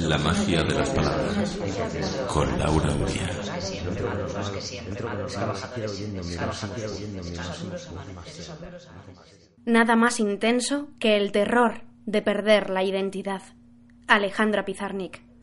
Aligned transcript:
La 0.00 0.18
magia 0.18 0.62
de 0.62 0.74
las 0.74 0.90
palabras. 0.90 1.58
Con 2.28 2.58
Laura 2.58 2.88
Uría. 2.94 3.30
Nada 9.66 9.96
más 9.96 10.20
intenso 10.20 10.88
que 10.98 11.16
el 11.16 11.32
terror 11.32 11.82
de 12.06 12.22
perder 12.22 12.70
la 12.70 12.82
identidad. 12.82 13.42
Alejandra 14.06 14.64
Pizarnik. 14.64 15.33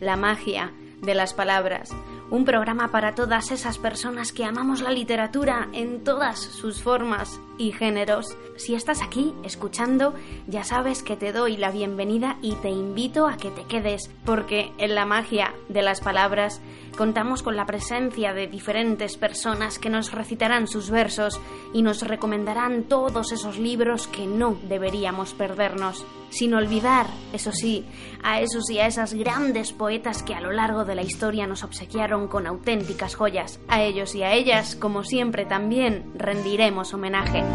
La 0.00 0.16
magia 0.16 0.72
de 1.02 1.14
las 1.14 1.34
palabras, 1.34 1.90
un 2.30 2.46
programa 2.46 2.90
para 2.90 3.14
todas 3.14 3.50
esas 3.50 3.76
personas 3.76 4.32
que 4.32 4.46
amamos 4.46 4.80
la 4.80 4.90
literatura 4.90 5.68
en 5.74 6.02
todas 6.04 6.38
sus 6.40 6.82
formas 6.82 7.38
y 7.58 7.72
géneros. 7.72 8.36
Si 8.56 8.74
estás 8.74 9.02
aquí 9.02 9.34
escuchando, 9.44 10.14
ya 10.46 10.64
sabes 10.64 11.02
que 11.02 11.16
te 11.16 11.32
doy 11.32 11.56
la 11.56 11.70
bienvenida 11.70 12.38
y 12.42 12.54
te 12.56 12.70
invito 12.70 13.26
a 13.26 13.36
que 13.36 13.50
te 13.50 13.64
quedes, 13.64 14.10
porque 14.24 14.72
en 14.78 14.94
la 14.94 15.04
magia 15.04 15.54
de 15.68 15.82
las 15.82 16.00
palabras 16.00 16.60
contamos 16.96 17.42
con 17.42 17.56
la 17.56 17.66
presencia 17.66 18.32
de 18.32 18.46
diferentes 18.46 19.16
personas 19.16 19.78
que 19.78 19.90
nos 19.90 20.12
recitarán 20.12 20.66
sus 20.66 20.90
versos 20.90 21.40
y 21.74 21.82
nos 21.82 22.02
recomendarán 22.02 22.84
todos 22.84 23.32
esos 23.32 23.58
libros 23.58 24.06
que 24.06 24.26
no 24.26 24.56
deberíamos 24.68 25.34
perdernos. 25.34 26.04
Sin 26.30 26.54
olvidar, 26.54 27.06
eso 27.32 27.52
sí, 27.52 27.84
a 28.22 28.40
esos 28.40 28.68
y 28.70 28.78
a 28.78 28.86
esas 28.86 29.14
grandes 29.14 29.72
poetas 29.72 30.22
que 30.22 30.34
a 30.34 30.40
lo 30.40 30.50
largo 30.50 30.84
de 30.84 30.94
la 30.94 31.02
historia 31.02 31.46
nos 31.46 31.62
obsequiaron 31.62 32.28
con 32.28 32.46
auténticas 32.46 33.14
joyas. 33.14 33.60
A 33.68 33.82
ellos 33.82 34.14
y 34.14 34.22
a 34.22 34.32
ellas, 34.32 34.74
como 34.74 35.04
siempre, 35.04 35.44
también 35.44 36.10
rendiremos 36.16 36.92
homenaje. 36.94 37.45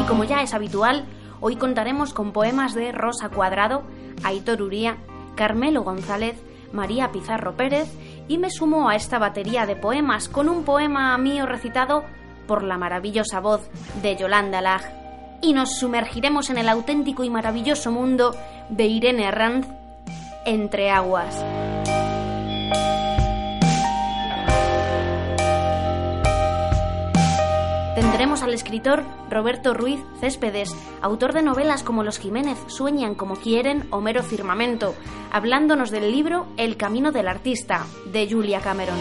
Y 0.00 0.06
como 0.06 0.24
ya 0.24 0.42
es 0.42 0.54
habitual, 0.54 1.04
hoy 1.40 1.56
contaremos 1.56 2.12
con 2.12 2.32
poemas 2.32 2.74
de 2.74 2.92
Rosa 2.92 3.28
Cuadrado, 3.28 3.82
Aitor 4.24 4.62
Uría, 4.62 4.98
Carmelo 5.34 5.82
González, 5.82 6.40
María 6.72 7.10
Pizarro 7.12 7.56
Pérez 7.56 7.88
y 8.28 8.38
me 8.38 8.50
sumo 8.50 8.88
a 8.88 8.94
esta 8.94 9.18
batería 9.18 9.66
de 9.66 9.76
poemas 9.76 10.28
con 10.28 10.48
un 10.48 10.64
poema 10.64 11.16
mío 11.18 11.46
recitado 11.46 12.04
por 12.46 12.62
la 12.62 12.78
maravillosa 12.78 13.40
voz 13.40 13.70
de 14.02 14.16
Yolanda 14.16 14.60
Lag. 14.60 14.82
Y 15.42 15.52
nos 15.52 15.78
sumergiremos 15.78 16.50
en 16.50 16.58
el 16.58 16.68
auténtico 16.68 17.24
y 17.24 17.30
maravilloso 17.30 17.90
mundo 17.90 18.34
de 18.68 18.86
Irene 18.86 19.26
Arranz, 19.26 19.66
Entre 20.44 20.90
Aguas. 20.90 21.44
Tendremos 28.20 28.42
al 28.42 28.52
escritor 28.52 29.02
Roberto 29.30 29.72
Ruiz 29.72 29.98
Céspedes, 30.20 30.76
autor 31.00 31.32
de 31.32 31.40
novelas 31.40 31.82
como 31.82 32.04
Los 32.04 32.18
Jiménez 32.18 32.58
sueñan 32.66 33.14
como 33.14 33.36
quieren, 33.36 33.86
Homero 33.88 34.22
Firmamento, 34.22 34.94
hablándonos 35.32 35.90
del 35.90 36.12
libro 36.12 36.46
El 36.58 36.76
camino 36.76 37.12
del 37.12 37.28
artista, 37.28 37.86
de 38.12 38.30
Julia 38.30 38.60
Cameron. 38.60 38.98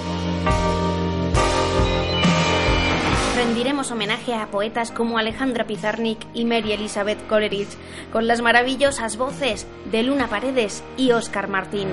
Rendiremos 3.36 3.92
homenaje 3.92 4.34
a 4.36 4.50
poetas 4.52 4.90
como 4.90 5.18
Alejandra 5.18 5.68
Pizarnik 5.68 6.20
y 6.34 6.46
Mary 6.46 6.72
Elizabeth 6.72 7.28
Coleridge, 7.28 7.76
con 8.14 8.26
las 8.26 8.42
maravillosas 8.42 9.18
voces 9.18 9.68
de 9.92 10.02
Luna 10.02 10.30
Paredes 10.30 10.82
y 10.96 11.12
Oscar 11.12 11.50
Martín. 11.50 11.90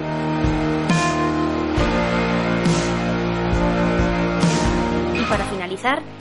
para 5.29 5.45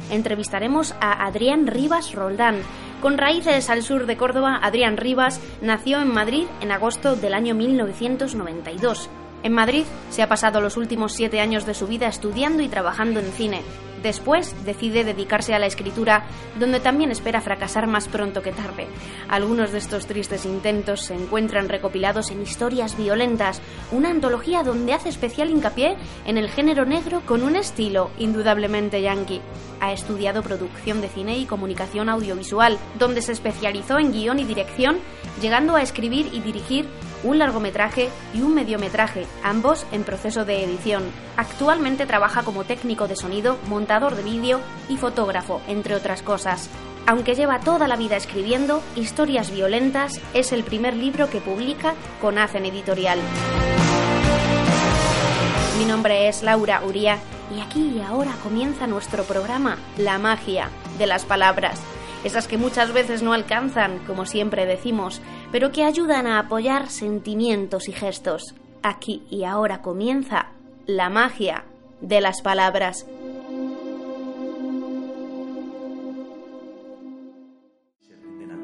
entrevistaremos 0.09 0.93
a 1.01 1.25
Adrián 1.25 1.67
Rivas 1.67 2.13
Roldán. 2.13 2.57
Con 3.01 3.17
raíces 3.17 3.69
al 3.69 3.83
sur 3.83 4.05
de 4.05 4.17
Córdoba, 4.17 4.59
Adrián 4.61 4.97
Rivas 4.97 5.41
nació 5.61 6.01
en 6.01 6.13
Madrid 6.13 6.45
en 6.61 6.71
agosto 6.71 7.15
del 7.15 7.33
año 7.33 7.55
1992. 7.55 9.09
En 9.43 9.53
Madrid 9.53 9.83
se 10.09 10.23
ha 10.23 10.29
pasado 10.29 10.61
los 10.61 10.77
últimos 10.77 11.13
siete 11.13 11.39
años 11.39 11.65
de 11.65 11.73
su 11.73 11.87
vida 11.87 12.07
estudiando 12.07 12.63
y 12.63 12.67
trabajando 12.67 13.19
en 13.19 13.31
cine. 13.31 13.61
Después 14.05 14.53
decide 14.65 15.03
dedicarse 15.03 15.55
a 15.55 15.59
la 15.59 15.65
escritura, 15.65 16.25
donde 16.59 16.79
también 16.79 17.09
espera 17.09 17.41
fracasar 17.41 17.87
más 17.87 18.07
pronto 18.07 18.43
que 18.43 18.51
tarde. 18.51 18.85
Algunos 19.27 19.71
de 19.71 19.79
estos 19.79 20.05
tristes 20.05 20.45
intentos 20.45 21.05
se 21.05 21.15
encuentran 21.15 21.69
recopilados 21.69 22.29
en 22.29 22.43
Historias 22.43 22.95
Violentas, 22.95 23.63
una 23.91 24.11
antología 24.11 24.61
donde 24.61 24.93
hace 24.93 25.09
especial 25.09 25.49
hincapié 25.49 25.97
en 26.27 26.37
el 26.37 26.51
género 26.51 26.85
negro 26.85 27.23
con 27.25 27.41
un 27.41 27.55
estilo 27.55 28.11
indudablemente 28.19 29.01
yankee. 29.01 29.41
Ha 29.81 29.91
estudiado 29.91 30.43
producción 30.43 31.01
de 31.01 31.09
cine 31.09 31.39
y 31.39 31.47
comunicación 31.47 32.07
audiovisual, 32.07 32.77
donde 32.99 33.23
se 33.23 33.31
especializó 33.31 33.97
en 33.97 34.11
guion 34.11 34.37
y 34.37 34.43
dirección, 34.43 34.99
llegando 35.41 35.75
a 35.75 35.81
escribir 35.81 36.29
y 36.31 36.41
dirigir 36.41 36.85
un 37.25 37.39
largometraje 37.39 38.09
y 38.33 38.41
un 38.41 38.53
mediometraje, 38.53 39.25
ambos 39.43 39.85
en 39.91 40.03
proceso 40.03 40.45
de 40.45 40.63
edición. 40.63 41.03
Actualmente 41.35 42.05
trabaja 42.05 42.43
como 42.43 42.63
técnico 42.63 43.07
de 43.07 43.15
sonido, 43.15 43.57
montador 43.67 44.15
de 44.15 44.23
vídeo 44.23 44.59
y 44.87 44.97
fotógrafo, 44.97 45.61
entre 45.67 45.95
otras 45.95 46.21
cosas. 46.21 46.69
Aunque 47.07 47.35
lleva 47.35 47.59
toda 47.59 47.87
la 47.87 47.97
vida 47.97 48.15
escribiendo, 48.15 48.81
Historias 48.95 49.51
Violentas 49.51 50.21
es 50.33 50.51
el 50.51 50.63
primer 50.63 50.95
libro 50.95 51.29
que 51.29 51.41
publica 51.41 51.93
con 52.21 52.37
Hacen 52.37 52.65
Editorial. 52.65 53.19
Mi 55.77 55.85
nombre 55.85 56.29
es 56.29 56.41
Laura 56.41 56.81
Uría 56.85 57.19
y 57.55 57.59
aquí 57.59 57.97
y 57.97 58.01
ahora 58.01 58.31
comienza 58.41 58.87
nuestro 58.87 59.23
programa 59.23 59.77
La 59.97 60.17
magia 60.17 60.69
de 60.97 61.05
las 61.05 61.25
palabras 61.25 61.79
esas 62.23 62.47
que 62.47 62.57
muchas 62.57 62.93
veces 62.93 63.21
no 63.21 63.33
alcanzan, 63.33 63.99
como 64.07 64.25
siempre 64.25 64.65
decimos, 64.65 65.21
pero 65.51 65.71
que 65.71 65.83
ayudan 65.83 66.27
a 66.27 66.39
apoyar 66.39 66.89
sentimientos 66.89 67.87
y 67.87 67.93
gestos. 67.93 68.55
Aquí 68.81 69.23
y 69.29 69.43
ahora 69.43 69.81
comienza 69.81 70.47
la 70.85 71.09
magia 71.09 71.65
de 72.01 72.21
las 72.21 72.41
palabras. 72.41 73.05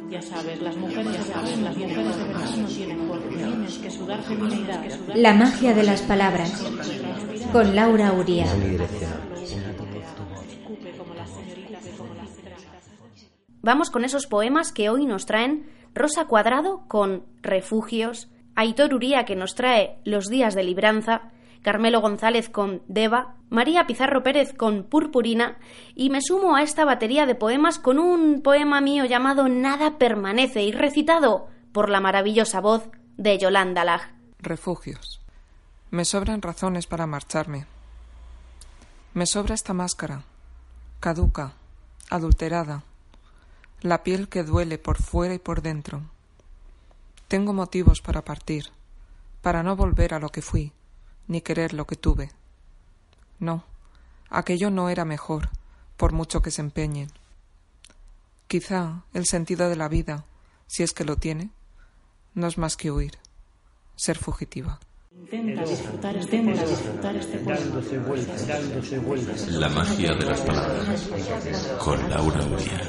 Ya 0.09 0.21
sabes, 0.21 0.62
las 0.62 0.75
mujeres, 0.75 1.13
ya 1.13 1.24
saben, 1.24 1.63
las 1.63 1.77
mujeres 1.77 2.18
de 2.18 2.24
verdad 2.25 2.56
no 2.57 2.68
tienen 2.68 3.07
cuerpo, 3.07 3.30
tienes 3.30 3.77
que 3.77 3.89
sudar 3.89 4.21
feminidad. 4.24 4.83
La 5.15 5.33
magia 5.33 5.74
de 5.74 5.83
las 5.83 6.01
palabras, 6.01 6.62
con 7.54 7.75
Laura 7.75 8.12
Uría. 8.12 8.47
Vamos 13.63 13.92
con 13.92 14.04
esos 14.04 14.25
poemas 14.25 14.72
que 14.72 14.90
hoy 14.90 15.06
nos 15.06 15.25
traen 15.25 15.69
Rosa 15.94 16.25
Cuadrado 16.25 16.84
con 16.88 17.24
Refugios, 17.44 18.28
Aitor 18.56 18.94
Uría 18.94 19.24
que 19.24 19.36
nos 19.36 19.54
trae 19.54 20.00
Los 20.04 20.30
días 20.30 20.56
de 20.56 20.63
libranza, 20.63 21.31
Carmelo 21.62 22.02
González 22.02 22.50
con 22.50 22.81
Deva, 22.88 23.36
María 23.50 23.86
Pizarro 23.86 24.24
Pérez 24.24 24.54
con 24.54 24.84
Purpurina 24.84 25.60
y 25.94 26.10
me 26.10 26.22
sumo 26.22 26.56
a 26.56 26.63
esta 26.63 26.86
batería 26.86 27.28
de 27.28 27.36
poemas 27.36 27.78
con 27.78 28.00
un 28.00 28.42
poema 28.42 28.81
mío 28.81 29.06
llamado 29.06 29.48
Nada 29.48 30.00
permanece 30.00 30.64
y 30.64 30.72
recitado 30.72 31.48
por 31.72 31.90
la 31.90 32.00
maravillosa 32.00 32.62
voz 32.62 32.90
de 33.18 33.38
Yolanda 33.38 33.86
Lag. 33.86 34.02
Refugios. 34.40 35.22
Me 35.92 36.06
sobran 36.06 36.42
razones 36.42 36.88
para 36.88 37.06
marcharme. 37.06 37.68
Me 39.14 39.28
sobra 39.28 39.54
esta 39.54 39.74
máscara, 39.74 40.24
caduca, 41.00 41.54
adulterada 42.10 42.86
la 43.81 44.04
piel 44.04 44.30
que 44.30 44.44
duele 44.44 44.78
por 44.78 45.01
fuera 45.01 45.33
y 45.33 45.39
por 45.39 45.63
dentro. 45.63 46.01
Tengo 47.28 47.51
motivos 47.51 48.01
para 48.01 48.24
partir, 48.24 48.66
para 49.42 49.63
no 49.63 49.75
volver 49.75 50.13
a 50.13 50.19
lo 50.19 50.30
que 50.30 50.44
fui, 50.44 50.72
ni 51.28 51.42
querer 51.42 51.74
lo 51.74 51.88
que 51.88 51.95
tuve. 51.95 52.31
No, 53.39 53.63
aquello 54.30 54.69
no 54.69 54.89
era 54.89 55.04
mejor, 55.04 55.50
por 55.98 56.13
mucho 56.13 56.42
que 56.44 56.51
se 56.51 56.62
empeñen. 56.62 57.12
Quizá 58.48 59.04
el 59.13 59.25
sentido 59.25 59.68
de 59.68 59.75
la 59.75 59.88
vida, 59.88 60.25
si 60.68 60.83
es 60.83 60.94
que 60.94 61.06
lo 61.06 61.16
tiene, 61.16 61.50
no 62.36 62.48
es 62.48 62.60
más 62.60 62.78
que 62.78 62.92
huir, 62.92 63.18
ser 63.95 64.18
fugitiva. 64.18 64.80
Intenta 65.13 65.63
disfrutar 65.63 66.16
este 66.16 66.38
intenta 66.38 66.66
disfrutar 66.66 67.16
este 67.16 67.38
juego. 67.38 68.16
La 69.60 69.69
magia 69.69 70.13
de 70.13 70.25
las 70.25 70.42
palabras. 70.42 71.10
Con 71.80 72.10
Laura 72.10 72.46
Uría. 72.46 72.81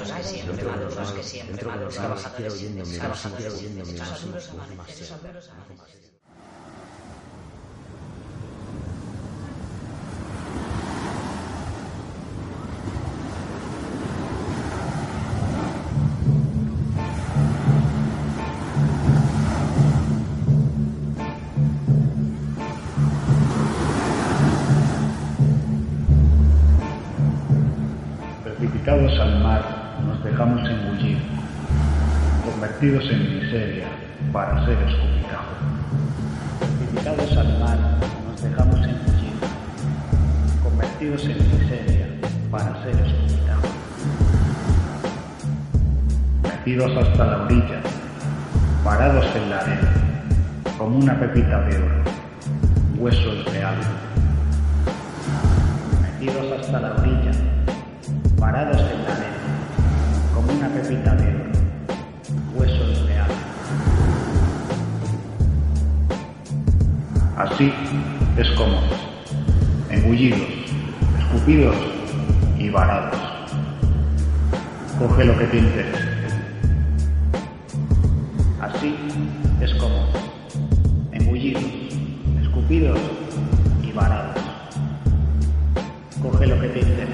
Precipitados 1.16 1.98
convertidos 32.82 33.12
en 33.12 33.38
miseria 33.38 33.86
para 34.32 34.66
ser 34.66 34.76
escupitajo. 34.88 35.54
Precipitados 36.58 37.36
al 37.36 37.58
mar, 37.60 37.78
nos 38.28 38.42
dejamos 38.42 38.74
engullir, 38.74 39.34
convertidos 40.64 41.22
en 41.26 41.60
miseria 41.60 42.06
para 42.50 42.82
ser 42.82 42.96
escupitajo. 42.96 43.68
Metidos 46.42 46.96
hasta 46.96 47.24
la 47.24 47.42
orilla, 47.44 47.80
parados 48.82 49.26
en 49.36 49.50
la 49.50 49.58
arena, 49.58 49.92
como 50.76 50.98
una 50.98 51.20
pepita 51.20 51.60
de 51.60 51.76
oro, 51.76 52.02
huesos 52.98 53.52
de 53.52 53.62
algo. 53.62 53.92
Metidos 56.02 56.60
hasta 56.60 56.80
la 56.80 56.94
orilla, 56.94 57.30
parados 58.40 58.80
en 58.80 59.04
la 59.04 59.12
arena, 59.12 60.34
como 60.34 60.52
una 60.52 60.66
pepita 60.66 61.14
de 61.14 61.28
oro, 61.28 61.41
Así 67.42 67.72
es 68.38 68.48
como, 68.50 68.78
engullidos, 69.90 70.38
escupidos 71.18 71.74
y 72.56 72.70
varados. 72.70 73.18
Coge 74.96 75.24
lo 75.24 75.36
que 75.36 75.46
te 75.46 75.58
interese. 75.58 75.98
Así 78.60 78.94
es 79.60 79.74
como, 79.74 80.06
engullidos, 81.10 81.64
escupidos 82.42 83.00
y 83.82 83.90
varados. 83.90 84.40
Coge 86.22 86.46
lo 86.46 86.60
que 86.60 86.68
te 86.68 86.78
interese. 86.78 87.12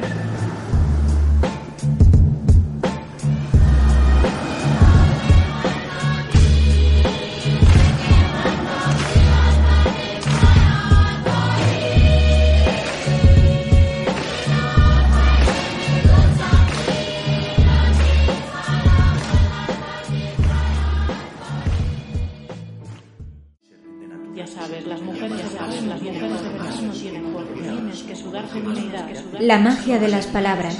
La 29.48 29.58
magia 29.58 29.98
de 29.98 30.08
las 30.08 30.26
palabras. 30.26 30.76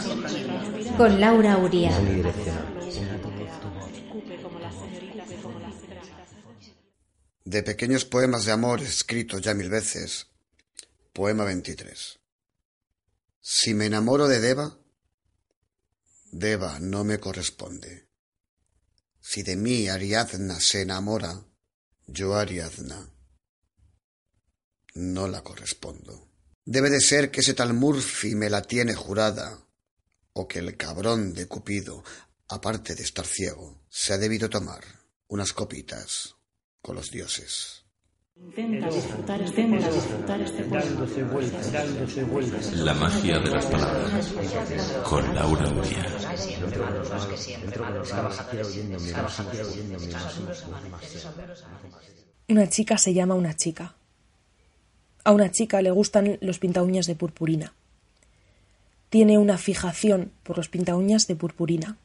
Con 0.99 1.19
Laura 1.19 1.57
Uría. 1.57 1.91
De 7.47 7.63
pequeños 7.63 8.05
poemas 8.05 8.45
de 8.45 8.53
amor 8.53 8.83
escritos 8.83 9.41
ya 9.41 9.55
mil 9.55 9.71
veces. 9.71 10.27
Poema 11.15 11.45
23. 11.45 12.21
Si 13.41 13.73
me 13.73 13.87
enamoro 13.87 14.29
de 14.29 14.39
Deva, 14.39 14.79
Deva 16.31 16.79
no 16.79 17.05
me 17.05 17.19
corresponde. 17.19 18.11
Si 19.19 19.43
de 19.45 19.57
mí 19.57 19.89
Ariadna 19.89 20.61
se 20.61 20.83
enamora, 20.83 21.43
yo 22.07 22.37
Ariadna 22.37 23.15
no 24.93 25.27
la 25.27 25.43
correspondo. 25.43 26.28
Debe 26.71 26.91
de 26.91 27.01
ser 27.01 27.31
que 27.31 27.41
ese 27.41 27.55
tal 27.55 27.73
Murphy 27.73 28.35
me 28.35 28.51
la 28.51 28.61
tiene 28.61 28.93
jurada, 28.93 29.59
o 30.35 30.47
que 30.47 30.59
el 30.59 30.77
cabrón 30.77 31.33
de 31.33 31.49
Cupido, 31.49 32.05
aparte 32.47 32.95
de 32.95 33.05
estar 33.05 33.25
ciego, 33.25 33.81
se 33.89 34.13
ha 34.13 34.19
debido 34.19 34.51
tomar 34.51 34.85
unas 35.29 35.55
copitas 35.55 36.37
con 36.83 36.97
los 36.97 37.11
dioses. 37.11 37.87
Intenta 38.37 38.87
disfrutar, 38.91 39.41
intenta 39.41 39.91
disfrutar 39.91 40.41
este 40.43 40.63
juego. 40.65 41.41
La 42.85 42.93
magia 42.93 43.39
de 43.39 43.51
las 43.51 43.65
palabras. 43.65 44.29
Con 45.05 45.35
Laura 45.35 45.71
Uría. 45.71 46.07
Una 52.49 52.69
chica 52.69 52.99
se 52.99 53.15
llama 53.15 53.35
una 53.35 53.57
chica. 53.57 53.95
A 55.25 55.33
una 55.33 55.51
chica 55.51 55.83
le 55.83 55.91
gustan 55.91 56.39
los 56.41 56.59
pintaúñas 56.59 57.07
de 57.07 57.15
purpurina. 57.15 57.75
Tiene 59.11 59.39
una 59.39 59.59
fijación 59.59 60.33
por 60.43 60.57
los 60.57 60.69
pintaúñas 60.69 61.27
de 61.27 61.37
purpurina. 61.37 61.97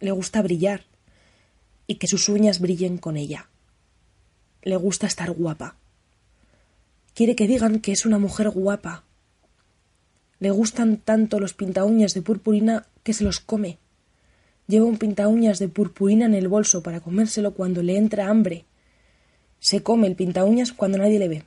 Le 0.00 0.10
gusta 0.10 0.42
brillar 0.42 0.84
y 1.86 1.96
que 1.96 2.06
sus 2.06 2.28
uñas 2.28 2.60
brillen 2.60 2.98
con 2.98 3.16
ella. 3.16 3.48
Le 4.62 4.76
gusta 4.76 5.06
estar 5.06 5.30
guapa. 5.32 5.76
Quiere 7.14 7.36
que 7.36 7.46
digan 7.46 7.80
que 7.80 7.92
es 7.92 8.06
una 8.06 8.18
mujer 8.18 8.50
guapa. 8.50 9.04
Le 10.38 10.50
gustan 10.50 10.96
tanto 10.96 11.40
los 11.40 11.54
pintaúñas 11.54 12.14
de 12.14 12.22
purpurina 12.22 12.86
que 13.02 13.12
se 13.12 13.24
los 13.24 13.40
come. 13.40 13.78
Lleva 14.66 14.86
un 14.86 14.98
pintaúñas 14.98 15.58
de 15.58 15.68
purpurina 15.68 16.26
en 16.26 16.34
el 16.34 16.48
bolso 16.48 16.82
para 16.82 17.00
comérselo 17.00 17.54
cuando 17.54 17.82
le 17.82 17.96
entra 17.96 18.28
hambre. 18.28 18.64
Se 19.60 19.82
come 19.82 20.06
el 20.06 20.16
pintaúñas 20.16 20.72
cuando 20.72 20.98
nadie 20.98 21.18
le 21.18 21.28
ve. 21.28 21.44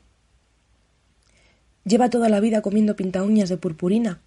Lleva 1.85 2.09
toda 2.09 2.29
la 2.29 2.39
vida 2.39 2.61
comiendo 2.61 2.95
pintaúñas 2.95 3.47
de 3.47 3.57
purpurina. 3.57 4.19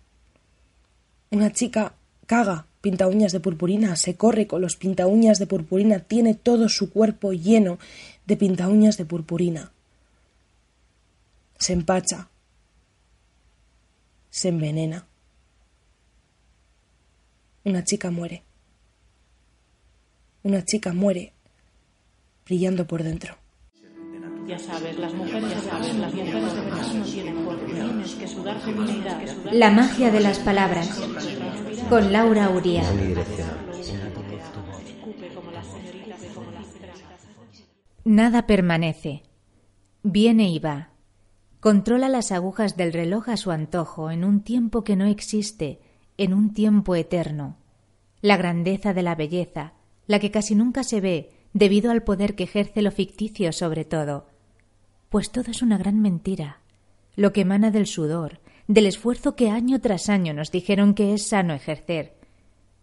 Una 1.31 1.53
chica 1.53 1.95
caga 2.27 2.67
pintaúñas 2.81 3.33
de 3.33 3.41
purpurina, 3.41 3.97
se 3.97 4.15
corre 4.15 4.47
con 4.47 4.63
los 4.63 4.77
pintaúñas 4.77 5.41
de 5.41 5.47
purpurina, 5.47 5.99
tiene 5.99 6.35
todo 6.35 6.69
su 6.69 6.93
cuerpo 6.93 7.33
lleno 7.33 7.79
de 8.27 8.37
pintaúñas 8.37 8.97
de 8.97 9.05
purpurina. 9.05 9.73
Se 11.59 11.73
empacha, 11.73 12.29
se 14.31 14.49
envenena. 14.49 15.05
Una 17.65 17.83
chica 17.85 18.13
muere. 18.13 18.45
Una 20.45 20.65
chica 20.65 20.93
muere 20.93 21.33
brillando 22.47 22.87
por 22.87 23.03
dentro. 23.03 23.37
Ya 24.49 24.59
sabes, 24.59 24.99
las 24.99 25.13
mujeres, 25.13 25.51
ya 25.51 25.61
sabes, 25.61 25.95
las 25.97 26.15
mujeres 26.15 26.55
de 26.55 26.61
verdad 26.63 26.93
no 26.95 27.05
tienen 27.05 27.45
cuerpo. 27.45 27.67
Tienes 27.67 28.15
que 28.15 28.27
sudar 28.27 28.59
feminidad. 28.61 29.21
La 29.53 29.71
magia 29.71 30.11
de 30.11 30.21
las 30.21 30.39
palabras. 30.39 30.89
Con 31.91 32.11
Laura 32.15 32.49
Uría. 32.49 32.83
Nada 38.05 38.47
permanece. 38.47 39.23
Viene 40.03 40.49
y 40.49 40.59
va. 40.59 40.93
Controla 41.61 42.09
las 42.09 42.33
agujas 42.33 42.75
del 42.79 42.95
reloj 42.95 43.29
a 43.29 43.37
su 43.37 43.51
antojo 43.51 44.11
en 44.11 44.25
un 44.25 44.41
tiempo 44.41 44.83
que 44.83 44.97
no 44.97 45.05
existe, 45.05 45.83
en 46.17 46.33
un 46.33 46.55
tiempo 46.55 46.95
eterno. 46.95 47.59
La 48.23 48.39
grandeza 48.39 48.95
de 48.95 49.03
la 49.03 49.15
belleza, 49.15 49.75
la 50.07 50.19
que 50.21 50.31
casi 50.31 50.55
nunca 50.55 50.85
se 50.85 51.03
ve 51.03 51.33
debido 51.53 51.91
al 51.91 52.03
poder 52.03 52.35
que 52.35 52.45
ejerce 52.45 52.81
lo 52.81 52.91
ficticio 52.91 53.53
sobre 53.53 53.85
todo. 53.85 54.38
Pues 55.09 55.31
todo 55.31 55.51
es 55.51 55.63
una 55.63 55.79
gran 55.79 56.01
mentira, 56.01 56.61
lo 57.17 57.33
que 57.33 57.41
emana 57.41 57.71
del 57.71 57.87
sudor, 57.87 58.41
del 58.67 58.87
esfuerzo 58.87 59.37
que 59.37 59.49
año 59.49 59.81
tras 59.81 60.11
año 60.11 60.35
nos 60.35 60.51
dijeron 60.51 60.93
que 60.93 61.15
es 61.15 61.29
sano 61.29 61.55
ejercer. 61.55 62.19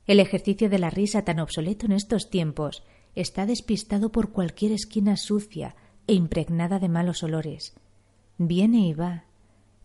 El 0.08 0.20
ejercicio 0.20 0.70
de 0.70 0.80
la 0.80 0.90
risa 0.90 1.24
tan 1.24 1.40
obsoleto 1.40 1.86
en 1.86 1.92
estos 1.92 2.30
tiempos 2.32 2.84
está 3.14 3.46
despistado 3.46 4.12
por 4.12 4.32
cualquier 4.32 4.72
esquina 4.72 5.18
sucia 5.18 5.76
e 6.08 6.14
impregnada 6.14 6.80
de 6.80 6.90
malos 6.90 7.22
olores. 7.22 7.76
Viene 8.38 8.88
y 8.88 8.94
va, 8.94 9.26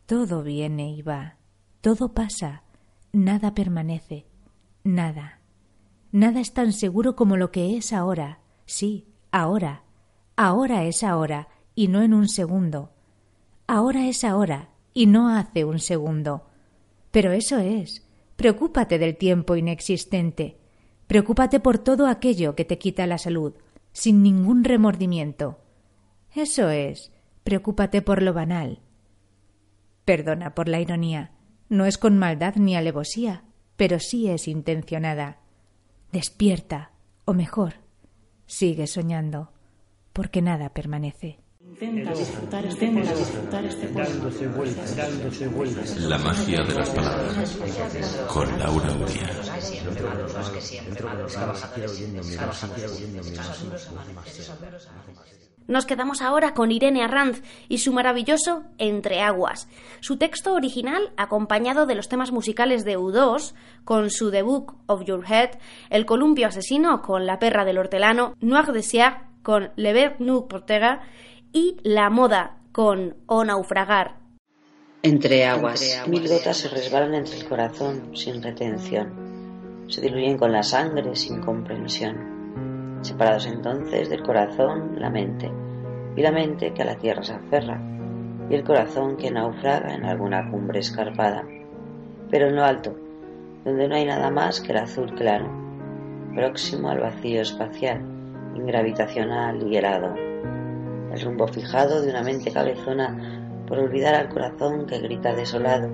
todo 0.07 0.43
viene 0.43 0.91
y 0.91 1.03
va, 1.03 1.37
todo 1.83 2.15
pasa, 2.15 2.65
nada 3.13 3.55
permanece, 3.55 4.27
nada. 4.83 5.41
Nada 6.11 6.41
es 6.41 6.55
tan 6.55 6.73
seguro 6.73 7.15
como 7.15 7.37
lo 7.37 7.53
que 7.53 7.77
es 7.77 7.93
ahora, 7.93 8.41
sí, 8.65 9.07
ahora. 9.31 9.85
Ahora 10.37 10.85
es 10.85 11.05
ahora 11.05 11.49
y 11.81 11.89
no 11.89 12.03
en 12.03 12.13
un 12.13 12.29
segundo. 12.29 12.93
Ahora 13.67 14.07
es 14.07 14.23
ahora 14.23 14.69
y 14.93 15.07
no 15.07 15.31
hace 15.31 15.65
un 15.65 15.79
segundo. 15.79 16.47
Pero 17.11 17.33
eso 17.33 17.57
es. 17.57 18.07
Preocúpate 18.37 18.99
del 18.99 19.17
tiempo 19.17 19.57
inexistente. 19.57 20.59
Preocúpate 21.07 21.59
por 21.59 21.79
todo 21.79 22.07
aquello 22.07 22.55
que 22.55 22.67
te 22.67 22.77
quita 22.77 23.07
la 23.07 23.17
salud, 23.17 23.55
sin 23.93 24.23
ningún 24.23 24.63
remordimiento. 24.63 25.59
Eso 26.35 26.69
es. 26.69 27.13
Preocúpate 27.45 28.03
por 28.03 28.21
lo 28.21 28.35
banal. 28.35 28.81
Perdona 30.05 30.55
por 30.55 30.69
la 30.69 30.81
ironía. 30.81 31.31
No 31.71 31.87
es 31.87 31.97
con 31.97 32.19
maldad 32.19 32.57
ni 32.57 32.77
alevosía, 32.77 33.45
pero 33.79 34.01
sí 34.01 34.29
es 34.29 34.49
intencionada. 34.49 35.39
Despierta, 36.13 36.91
o 37.25 37.33
mejor, 37.33 37.77
sigue 38.45 38.87
soñando, 38.87 39.55
porque 40.13 40.43
nada 40.43 40.75
permanece. 40.75 41.40
Intenta 41.71 42.13
disfrutar, 42.13 42.65
intenta 42.65 43.15
disfrutar 43.15 43.65
este 43.65 43.87
juego. 43.87 44.25
La 46.09 46.19
magia 46.19 46.65
de 46.65 46.75
las 46.75 46.91
palabras. 46.91 47.59
Con 48.27 48.59
Laura 48.59 48.93
Uría. 48.93 49.31
Nos 55.69 55.87
quedamos 55.87 56.23
ahora 56.23 56.55
con 56.55 56.73
Irene 56.73 57.05
Arranz 57.05 57.41
y 57.69 57.79
su 57.79 57.93
maravilloso 57.93 58.65
Entre 58.79 59.21
Aguas. 59.21 59.69
Su 60.01 60.17
texto 60.17 60.55
original, 60.55 61.13
acompañado 61.17 61.87
de 61.87 61.95
los 61.95 62.09
temas 62.09 62.33
musicales 62.33 62.85
de 62.85 62.99
U2, 62.99 63.55
con 63.85 64.11
su 64.11 64.33
The 64.33 64.43
Book 64.43 64.75
of 64.87 65.05
Your 65.05 65.25
Head, 65.25 65.51
El 65.89 66.05
columpio 66.05 66.49
asesino 66.49 67.01
con 67.01 67.27
La 67.27 67.39
perra 67.39 67.65
del 67.65 67.79
hortelano, 67.79 68.35
Noir 68.41 68.73
de 68.73 68.83
Sierre 68.83 69.31
con 69.43 69.71
Le 69.77 69.93
Ver 69.93 70.17
Nou 70.21 70.47
Portera 70.49 71.01
y 71.53 71.77
La 71.83 72.11
moda 72.11 72.59
con 72.73 73.17
O 73.27 73.45
naufragar. 73.45 74.17
Entre 75.03 75.47
aguas, 75.47 76.05
mil 76.07 76.29
gotas 76.29 76.59
se 76.59 76.69
resbalan 76.69 77.15
entre 77.15 77.39
el 77.39 77.49
corazón 77.49 78.15
sin 78.15 78.43
retención, 78.43 79.87
se 79.89 80.03
diluyen 80.03 80.37
con 80.37 80.53
la 80.53 80.63
sangre 80.63 81.17
sin 81.17 81.41
comprensión. 81.41 82.99
Separados 83.01 83.47
entonces 83.47 84.11
del 84.11 84.23
corazón 84.23 85.01
la 85.01 85.11
mente, 85.11 85.51
y 86.17 86.23
la 86.23 86.31
mente 86.31 86.73
que 86.75 86.83
a 86.83 86.87
la 86.87 86.97
tierra 86.97 87.23
se 87.23 87.33
aferra, 87.33 87.81
y 88.51 88.55
el 88.55 88.63
corazón 88.63 89.17
que 89.17 89.31
naufraga 89.31 89.95
en 89.95 90.05
alguna 90.05 90.51
cumbre 90.51 90.81
escarpada, 90.81 91.45
pero 92.31 92.49
en 92.49 92.57
lo 92.57 92.65
alto, 92.65 92.95
donde 93.65 93.89
no 93.89 93.95
hay 93.95 94.05
nada 94.05 94.31
más 94.31 94.61
que 94.61 94.73
el 94.73 94.79
azul 94.79 95.15
claro, 95.15 95.51
próximo 96.35 96.91
al 96.91 97.01
vacío 97.01 97.41
espacial, 97.41 98.03
ingravitacional 98.55 99.67
y 99.67 99.77
helado, 99.77 100.30
el 101.13 101.21
rumbo 101.21 101.49
fijado 101.49 102.03
de 102.03 102.11
una 102.11 102.23
mente 102.23 102.53
cabezona 102.53 103.63
por 103.67 103.79
olvidar 103.79 104.15
al 104.15 104.29
corazón 104.29 104.87
que 104.87 104.99
grita 104.99 105.35
desolado, 105.35 105.89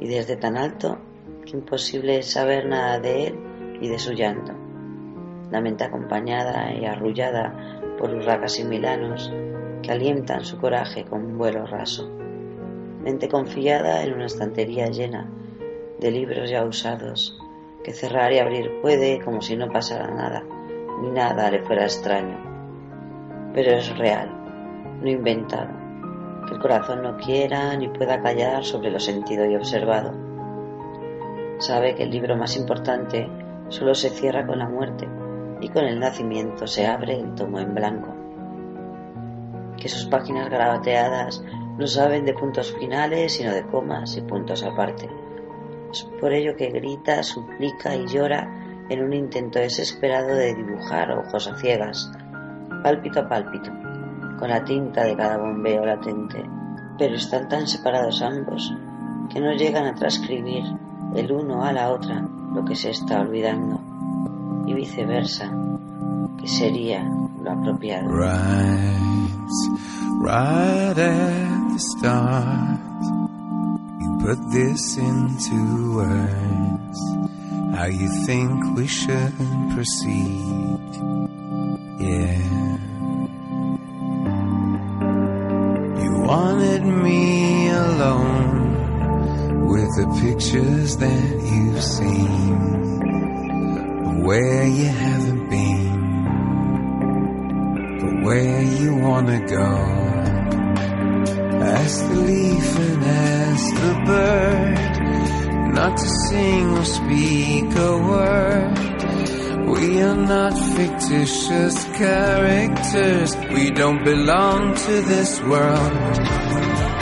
y 0.00 0.08
desde 0.08 0.36
tan 0.36 0.56
alto 0.56 0.98
que 1.44 1.56
imposible 1.56 2.18
es 2.18 2.30
saber 2.30 2.66
nada 2.66 2.98
de 2.98 3.28
él 3.28 3.38
y 3.80 3.88
de 3.88 3.98
su 3.98 4.12
llanto 4.12 4.52
la 5.52 5.60
mente 5.60 5.84
acompañada 5.84 6.72
y 6.72 6.86
arrullada 6.86 7.54
por 7.98 8.12
urracas 8.12 8.58
y 8.58 8.64
milanos 8.64 9.30
que 9.82 9.92
alientan 9.92 10.44
su 10.44 10.58
coraje 10.58 11.04
con 11.04 11.24
un 11.24 11.38
vuelo 11.38 11.66
raso. 11.66 12.10
Mente 13.02 13.28
confiada 13.28 14.02
en 14.02 14.14
una 14.14 14.26
estantería 14.26 14.86
llena 14.86 15.28
de 16.00 16.10
libros 16.10 16.48
ya 16.50 16.64
usados, 16.64 17.38
que 17.84 17.92
cerrar 17.92 18.32
y 18.32 18.38
abrir 18.38 18.80
puede 18.80 19.20
como 19.20 19.42
si 19.42 19.56
no 19.56 19.68
pasara 19.68 20.10
nada, 20.10 20.42
ni 21.02 21.10
nada 21.10 21.50
le 21.50 21.62
fuera 21.62 21.84
extraño. 21.84 22.51
Pero 23.54 23.72
es 23.72 23.96
real, 23.98 24.30
no 25.02 25.10
inventado, 25.10 25.70
que 26.46 26.54
el 26.54 26.60
corazón 26.60 27.02
no 27.02 27.16
quiera 27.16 27.76
ni 27.76 27.88
pueda 27.88 28.22
callar 28.22 28.64
sobre 28.64 28.90
lo 28.90 28.98
sentido 28.98 29.44
y 29.44 29.56
observado. 29.56 30.12
Sabe 31.58 31.94
que 31.94 32.04
el 32.04 32.10
libro 32.10 32.36
más 32.36 32.56
importante 32.56 33.28
solo 33.68 33.94
se 33.94 34.10
cierra 34.10 34.46
con 34.46 34.58
la 34.58 34.68
muerte 34.68 35.08
y 35.60 35.68
con 35.68 35.84
el 35.84 36.00
nacimiento 36.00 36.66
se 36.66 36.86
abre 36.86 37.14
el 37.20 37.34
tomo 37.34 37.60
en 37.60 37.74
blanco. 37.74 38.14
Que 39.76 39.88
sus 39.88 40.06
páginas 40.06 40.50
garabateadas 40.50 41.44
no 41.78 41.86
saben 41.86 42.24
de 42.24 42.34
puntos 42.34 42.72
finales, 42.72 43.34
sino 43.34 43.52
de 43.52 43.66
comas 43.66 44.16
y 44.16 44.22
puntos 44.22 44.62
aparte. 44.62 45.08
Es 45.90 46.04
por 46.20 46.32
ello 46.32 46.56
que 46.56 46.70
grita, 46.70 47.22
suplica 47.22 47.94
y 47.94 48.06
llora 48.06 48.48
en 48.88 49.02
un 49.02 49.12
intento 49.12 49.58
desesperado 49.58 50.34
de 50.34 50.54
dibujar 50.54 51.12
ojos 51.12 51.48
a 51.48 51.56
ciegas, 51.56 52.10
pálpito 52.82 53.20
a 53.20 53.28
pálpito, 53.28 53.70
con 54.38 54.48
la 54.48 54.64
tinta 54.64 55.04
de 55.04 55.16
cada 55.16 55.38
bombeo 55.38 55.84
latente. 55.86 56.44
Pero 56.98 57.14
están 57.14 57.48
tan 57.48 57.66
separados 57.66 58.20
ambos 58.22 58.72
que 59.30 59.40
no 59.40 59.52
llegan 59.52 59.86
a 59.86 59.94
transcribir 59.94 60.64
el 61.14 61.32
uno 61.32 61.64
a 61.64 61.72
la 61.72 61.90
otra 61.90 62.26
lo 62.54 62.64
que 62.64 62.74
se 62.74 62.90
está 62.90 63.20
olvidando 63.20 63.80
y 64.66 64.74
viceversa, 64.74 65.50
que 66.38 66.46
sería 66.46 67.04
lo 67.42 67.52
apropiado. 67.52 68.08
Right, 70.20 70.96
at 70.98 71.72
the 71.72 71.78
start, 71.78 72.78
you 74.00 74.18
put 74.20 74.38
this 74.52 74.96
into 74.98 75.96
words, 75.96 77.00
how 77.74 77.86
you 77.86 78.08
think 78.24 78.76
we 78.76 78.86
should 78.86 79.32
proceed, 79.74 80.78
yeah. 81.98 82.71
Wanted 86.32 86.82
me 86.82 87.68
alone 87.68 88.48
with 89.68 89.90
the 89.98 90.06
pictures 90.24 90.96
that 90.96 91.30
you've 91.50 91.82
seen 91.82 92.38
where 94.24 94.66
you 94.66 94.86
haven't 94.86 95.44
been, 95.50 95.92
but 98.00 98.14
where 98.24 98.62
you 98.62 98.90
wanna 99.06 99.40
go. 99.46 99.68
Ask 101.78 101.96
the 102.08 102.16
leaf 102.30 102.68
and 102.86 103.04
ask 103.04 103.74
the 103.84 103.94
bird 104.12 104.78
not 105.74 105.92
to 105.98 106.08
sing 106.28 106.64
or 106.78 106.84
speak 106.98 107.68
a 107.90 107.92
word. 108.10 109.11
We 109.72 110.02
are 110.02 110.14
not 110.14 110.52
fictitious 110.76 111.84
characters. 111.96 113.34
We 113.54 113.70
don't 113.70 114.04
belong 114.04 114.74
to 114.74 115.00
this 115.12 115.40
world. 115.40 115.92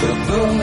The 0.03 0.15
book, 0.29 0.57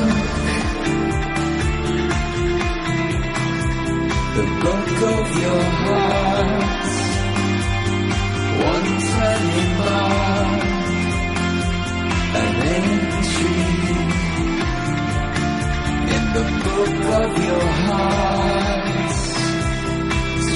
the 4.38 4.46
book 4.64 4.90
of 5.16 5.26
your 5.44 5.64
heart. 5.84 6.88
One 8.72 8.90
tiny 9.12 9.66
mark, 9.82 10.64
an 12.42 12.54
entry 12.78 13.60
in 16.16 16.24
the 16.38 16.46
book 16.64 16.96
of 17.22 17.30
your 17.48 17.68
heart. 17.86 19.07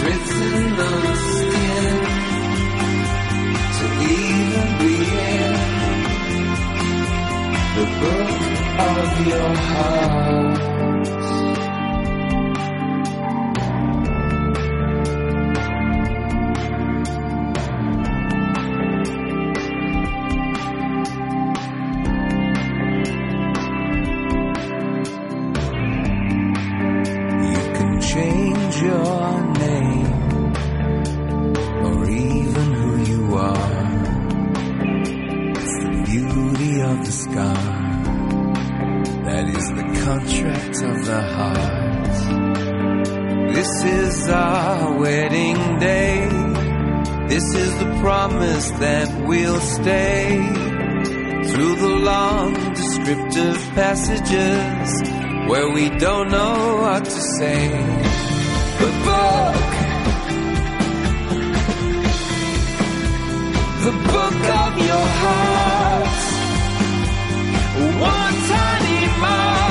The 0.02 0.08
book 8.00 8.32
of 8.80 9.28
your 9.28 9.56
heart. 9.56 10.91
Our 43.84 45.00
wedding 45.00 45.80
day. 45.80 46.28
This 47.28 47.44
is 47.56 47.80
the 47.80 48.00
promise 48.02 48.70
that 48.72 49.28
we'll 49.28 49.60
stay 49.60 50.38
through 51.50 51.76
the 51.76 51.96
long 52.12 52.54
descriptive 52.74 53.58
passages 53.74 55.02
where 55.50 55.70
we 55.72 55.90
don't 55.98 56.30
know 56.30 56.78
what 56.82 57.06
to 57.06 57.22
say. 57.38 57.70
The 58.82 58.92
book, 59.08 59.72
the 63.86 63.96
book 64.12 64.40
of 64.64 64.72
your 64.90 65.06
heart. 65.22 66.18
One 68.02 68.36
tiny 68.52 69.02
mark, 69.22 69.71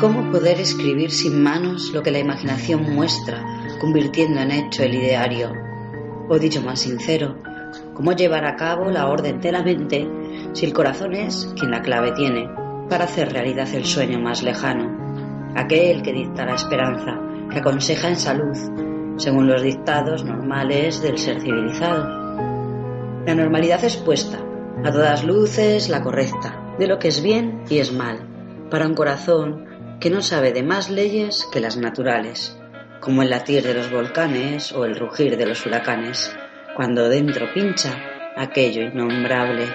¿Cómo 0.00 0.32
poder 0.32 0.58
escribir 0.58 1.10
sin 1.10 1.42
manos 1.42 1.92
lo 1.92 2.02
que 2.02 2.10
la 2.10 2.20
imaginación 2.20 2.94
muestra, 2.94 3.44
convirtiendo 3.78 4.40
en 4.40 4.50
hecho 4.50 4.82
el 4.82 4.94
ideario? 4.94 5.52
O 6.26 6.38
dicho 6.38 6.62
más 6.62 6.80
sincero, 6.80 7.36
¿cómo 7.92 8.12
llevar 8.12 8.46
a 8.46 8.56
cabo 8.56 8.90
la 8.90 9.08
orden 9.08 9.42
de 9.42 9.52
la 9.52 9.62
mente 9.62 10.08
si 10.54 10.64
el 10.64 10.72
corazón 10.72 11.12
es 11.12 11.52
quien 11.54 11.70
la 11.70 11.82
clave 11.82 12.12
tiene 12.12 12.48
para 12.88 13.04
hacer 13.04 13.30
realidad 13.30 13.68
el 13.74 13.84
sueño 13.84 14.18
más 14.18 14.42
lejano? 14.42 15.52
Aquel 15.54 16.00
que 16.00 16.14
dicta 16.14 16.46
la 16.46 16.54
esperanza, 16.54 17.20
que 17.50 17.58
aconseja 17.58 18.08
en 18.08 18.16
salud, 18.16 18.56
según 19.18 19.48
los 19.48 19.60
dictados 19.60 20.24
normales 20.24 21.02
del 21.02 21.18
ser 21.18 21.42
civilizado. 21.42 22.08
La 23.26 23.34
normalidad 23.34 23.84
es 23.84 23.98
puesta, 23.98 24.38
a 24.82 24.90
todas 24.90 25.24
luces 25.24 25.90
la 25.90 26.02
correcta, 26.02 26.74
de 26.78 26.86
lo 26.86 26.98
que 26.98 27.08
es 27.08 27.22
bien 27.22 27.64
y 27.68 27.80
es 27.80 27.92
mal, 27.92 28.26
para 28.70 28.86
un 28.86 28.94
corazón 28.94 29.68
que 30.00 30.10
no 30.10 30.22
sabe 30.22 30.52
de 30.52 30.62
más 30.62 30.88
leyes 30.88 31.46
que 31.52 31.60
las 31.60 31.76
naturales, 31.76 32.58
como 33.00 33.22
el 33.22 33.30
latir 33.30 33.62
de 33.62 33.74
los 33.74 33.90
volcanes 33.90 34.72
o 34.72 34.86
el 34.86 34.96
rugir 34.96 35.36
de 35.36 35.46
los 35.46 35.66
huracanes, 35.66 36.34
cuando 36.74 37.08
dentro 37.08 37.52
pincha 37.52 37.94
aquello 38.36 38.82
innombrable. 38.82 39.66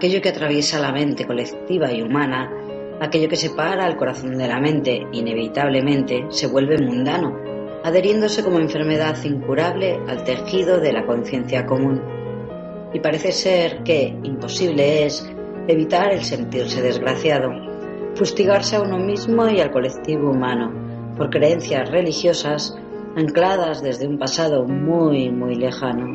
Aquello 0.00 0.22
que 0.22 0.30
atraviesa 0.30 0.80
la 0.80 0.92
mente 0.92 1.26
colectiva 1.26 1.92
y 1.92 2.00
humana, 2.00 2.50
aquello 3.02 3.28
que 3.28 3.36
separa 3.36 3.84
al 3.84 3.98
corazón 3.98 4.38
de 4.38 4.48
la 4.48 4.58
mente, 4.58 5.06
inevitablemente 5.12 6.24
se 6.30 6.46
vuelve 6.46 6.78
mundano, 6.78 7.36
adheriéndose 7.84 8.42
como 8.42 8.58
enfermedad 8.58 9.22
incurable 9.24 10.00
al 10.08 10.24
tejido 10.24 10.80
de 10.80 10.94
la 10.94 11.04
conciencia 11.04 11.66
común. 11.66 12.00
Y 12.94 13.00
parece 13.00 13.30
ser 13.30 13.82
que 13.82 14.18
imposible 14.22 15.04
es 15.04 15.30
evitar 15.68 16.14
el 16.14 16.24
sentirse 16.24 16.80
desgraciado, 16.80 17.50
fustigarse 18.14 18.76
a 18.76 18.80
uno 18.80 18.96
mismo 18.96 19.50
y 19.50 19.60
al 19.60 19.70
colectivo 19.70 20.30
humano 20.30 21.12
por 21.14 21.28
creencias 21.28 21.90
religiosas 21.90 22.74
ancladas 23.16 23.82
desde 23.82 24.08
un 24.08 24.18
pasado 24.18 24.64
muy, 24.64 25.30
muy 25.30 25.56
lejano. 25.56 26.06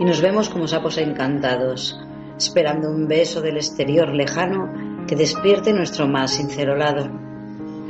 Y 0.00 0.06
nos 0.06 0.22
vemos 0.22 0.48
como 0.48 0.66
sapos 0.66 0.96
encantados, 0.96 2.00
esperando 2.38 2.88
un 2.90 3.08
beso 3.08 3.42
del 3.42 3.56
exterior 3.56 4.14
lejano 4.14 5.06
que 5.06 5.16
despierte 5.16 5.72
nuestro 5.72 6.06
más 6.06 6.30
sincero 6.30 6.76
lado, 6.76 7.10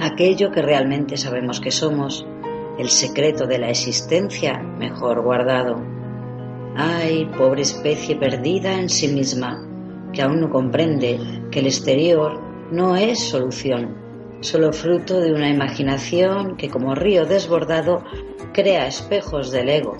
aquello 0.01 0.51
que 0.51 0.63
realmente 0.63 1.17
sabemos 1.17 1.61
que 1.61 1.71
somos, 1.71 2.27
el 2.79 2.89
secreto 2.89 3.47
de 3.47 3.59
la 3.59 3.71
existencia 3.71 4.59
mejor 4.59 5.23
guardado. 5.23 5.83
Ay, 6.77 7.29
pobre 7.37 7.63
especie 7.63 8.17
perdida 8.17 8.81
en 8.81 8.89
sí 8.89 9.09
misma, 9.09 9.67
que 10.13 10.23
aún 10.23 10.41
no 10.41 10.49
comprende 10.49 11.19
que 11.51 11.61
el 11.61 11.67
exterior 11.67 12.41
no 12.71 12.97
es 12.97 13.19
solución, 13.19 13.97
solo 14.41 14.73
fruto 14.73 15.21
de 15.21 15.33
una 15.33 15.51
imaginación 15.51 16.57
que 16.57 16.71
como 16.71 16.95
río 16.95 17.27
desbordado 17.27 18.05
crea 18.53 18.87
espejos 18.87 19.51
del 19.51 19.69
ego, 19.69 19.97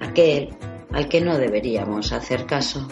aquel 0.00 0.50
al 0.94 1.08
que 1.08 1.20
no 1.20 1.36
deberíamos 1.36 2.12
hacer 2.12 2.46
caso. 2.46 2.86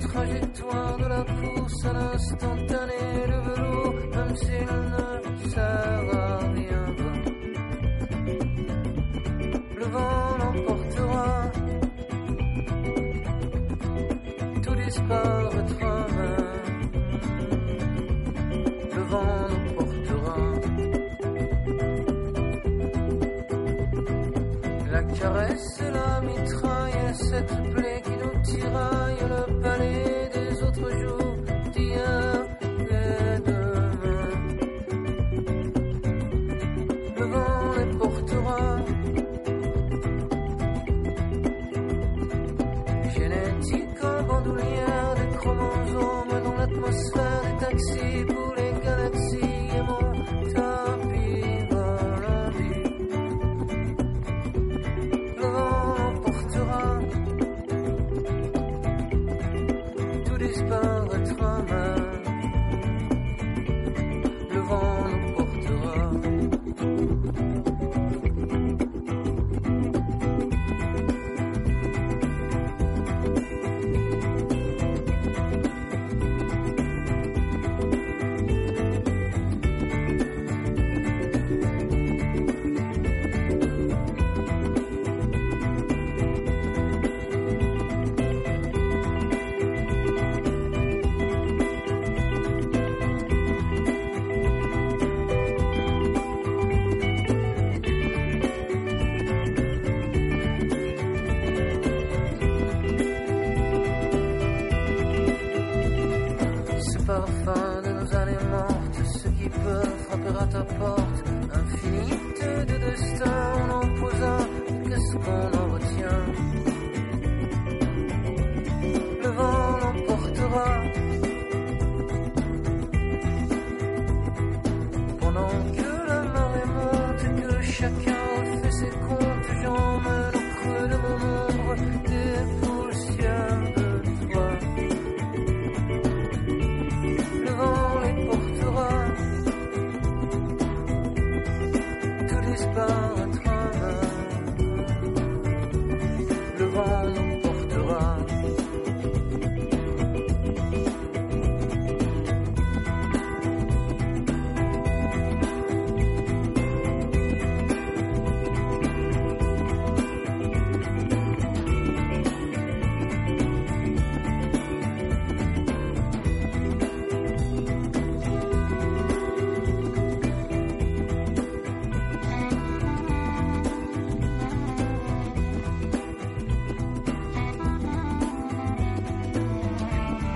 trajectoire 0.00 0.96
de 0.98 1.08
la 1.08 1.24
pousse 1.24 1.84
à 1.84 1.92
l'instantané, 1.92 3.26
le 3.26 3.40
velours, 3.40 3.94
même 4.14 4.36
s'il 4.36 4.66
ne 5.44 5.48
sert 5.50 6.19
caresse 25.20 25.80
la 25.92 26.20
mitraille, 26.22 27.14
cette 27.14 27.54
plaie 27.74 28.02
qui 28.02 28.10
nous 28.10 28.42
tiraille 28.42 29.19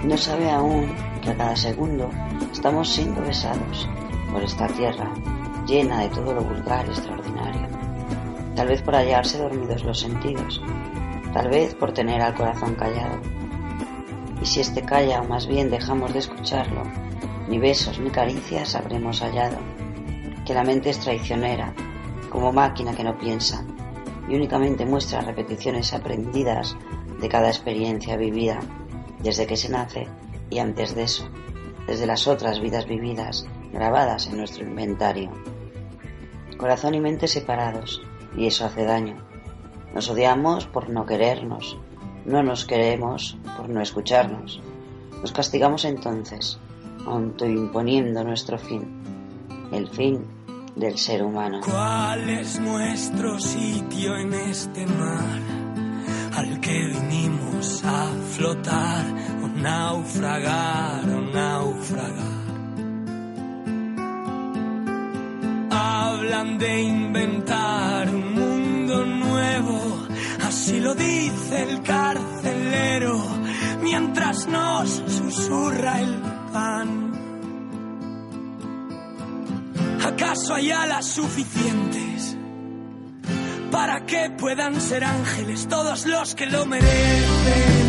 no 0.05 0.19
sabe 0.19 0.51
aún 0.51 0.95
que 1.23 1.31
a 1.31 1.37
cada 1.37 1.57
segundo 1.57 2.11
estamos 2.53 2.91
siendo 2.91 3.23
besados 3.23 3.89
por 4.31 4.43
esta 4.43 4.67
tierra 4.67 5.11
llena 5.67 6.01
de 6.01 6.09
todo 6.11 6.35
lo 6.35 6.43
vulgar 6.43 6.85
y 6.87 6.91
extraordinario. 6.91 7.69
Tal 8.55 8.69
vez 8.69 8.83
por 8.83 8.95
hallarse 8.95 9.39
dormidos 9.39 9.83
los 9.83 10.01
sentidos, 10.01 10.61
tal 11.33 11.49
vez 11.49 11.75
por 11.75 11.93
tener 11.93 12.21
al 12.21 12.35
corazón 12.35 12.75
callado. 12.75 13.19
Y 14.43 14.47
si 14.47 14.61
este 14.61 14.83
calla 14.83 15.23
o 15.23 15.25
más 15.25 15.47
bien 15.47 15.71
dejamos 15.71 16.13
de 16.13 16.19
escucharlo, 16.19 16.83
ni 17.49 17.59
besos 17.59 17.99
ni 17.99 18.11
caricias 18.11 18.75
habremos 18.75 19.21
hallado, 19.23 19.57
que 20.45 20.53
la 20.53 20.65
mente 20.65 20.91
es 20.91 21.01
traicionera, 21.01 21.73
como 22.29 22.53
máquina 22.53 22.95
que 22.95 23.05
no 23.05 23.17
piensa, 23.17 23.65
y 24.29 24.35
únicamente 24.35 24.85
muestra 24.85 25.23
repeticiones 25.23 25.95
aprendidas 25.95 26.77
de 27.21 27.29
cada 27.29 27.49
experiencia 27.49 28.17
vivida 28.17 28.61
desde 29.25 29.47
que 29.47 29.57
se 29.57 29.71
nace 29.71 30.07
y 30.51 30.59
antes 30.59 30.95
de 30.95 31.05
eso, 31.05 31.27
desde 31.87 32.07
las 32.07 32.29
otras 32.29 32.61
vidas 32.61 32.87
vividas 32.87 33.47
grabadas 33.73 34.27
en 34.27 34.37
nuestro 34.37 34.65
inventario. 34.65 35.31
Corazón 36.59 36.95
y 36.95 37.01
mente 37.01 37.27
separados, 37.27 38.03
y 38.37 38.47
eso 38.47 38.67
hace 38.67 38.85
daño. 38.85 39.17
Nos 39.95 40.09
odiamos 40.11 40.67
por 40.67 40.91
no 40.91 41.07
querernos, 41.07 41.77
no 42.27 42.43
nos 42.43 42.65
queremos 42.67 43.37
por 43.57 43.69
no 43.69 43.81
escucharnos. 43.81 44.61
Nos 45.21 45.33
castigamos 45.33 45.85
entonces, 45.87 46.59
autoimponiendo 47.07 48.23
nuestro 48.25 48.59
fin, 48.59 49.03
el 49.73 49.89
fin 49.89 50.25
del 50.77 50.99
ser 50.99 51.23
humano. 51.23 51.61
¿Cuál 51.65 52.29
es 52.29 52.61
nuestro 52.61 53.41
sitio 53.41 54.17
en 54.17 54.35
este 54.35 54.87
mar 54.87 55.54
al 56.37 56.61
que 56.61 56.87
vinimos 56.87 57.85
a 57.85 58.09
flotar 58.35 59.05
o 59.43 59.49
naufragar 59.49 61.05
o 61.09 61.21
naufragar? 61.33 62.45
Hablan 65.71 66.59
de 66.59 66.83
inventar 66.83 68.09
un 68.09 68.35
mundo 68.35 69.05
nuevo, 69.05 70.07
así 70.47 70.81
lo 70.81 70.95
dice 70.95 71.63
el 71.63 71.83
carcelero, 71.83 73.23
mientras 73.83 74.47
nos 74.49 74.91
susurra 75.07 76.01
el 76.01 76.15
pan. 76.53 77.13
¿Acaso 80.05 80.55
hay 80.55 80.71
alas 80.71 81.07
suficientes 81.07 82.37
para 83.75 84.07
que 84.07 84.31
puedan 84.39 84.81
ser 84.81 85.03
ángeles 85.03 85.67
todos 85.69 86.07
los 86.07 86.37
que 86.37 86.47
lo 86.47 86.65
merecen? 86.65 87.84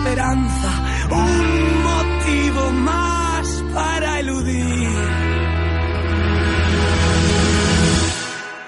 Esperanza, 0.00 0.70
un 1.10 1.82
motivo 1.82 2.72
más 2.72 3.64
para 3.74 4.20
eludir. 4.20 4.88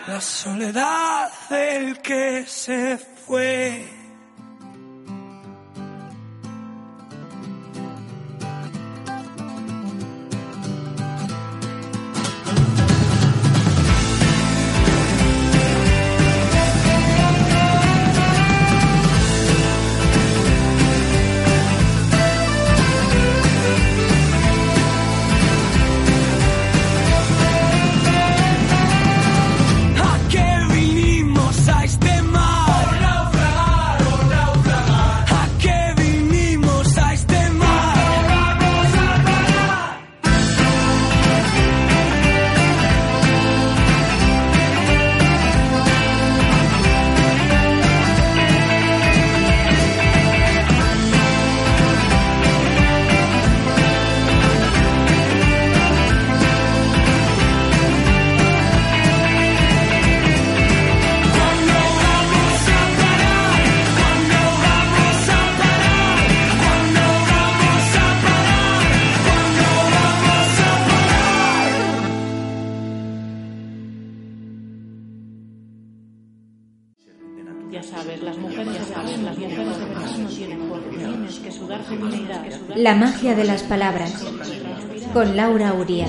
La 0.07 0.21
soledad 0.21 1.31
del 1.49 1.99
que 2.01 2.45
se 2.47 2.99
fue. 2.99 3.92
La 82.93 82.99
magia 82.99 83.35
de 83.35 83.45
las 83.45 83.63
palabras. 83.63 84.23
Con 85.15 85.35
Laura 85.35 85.73
Uría. 85.73 86.09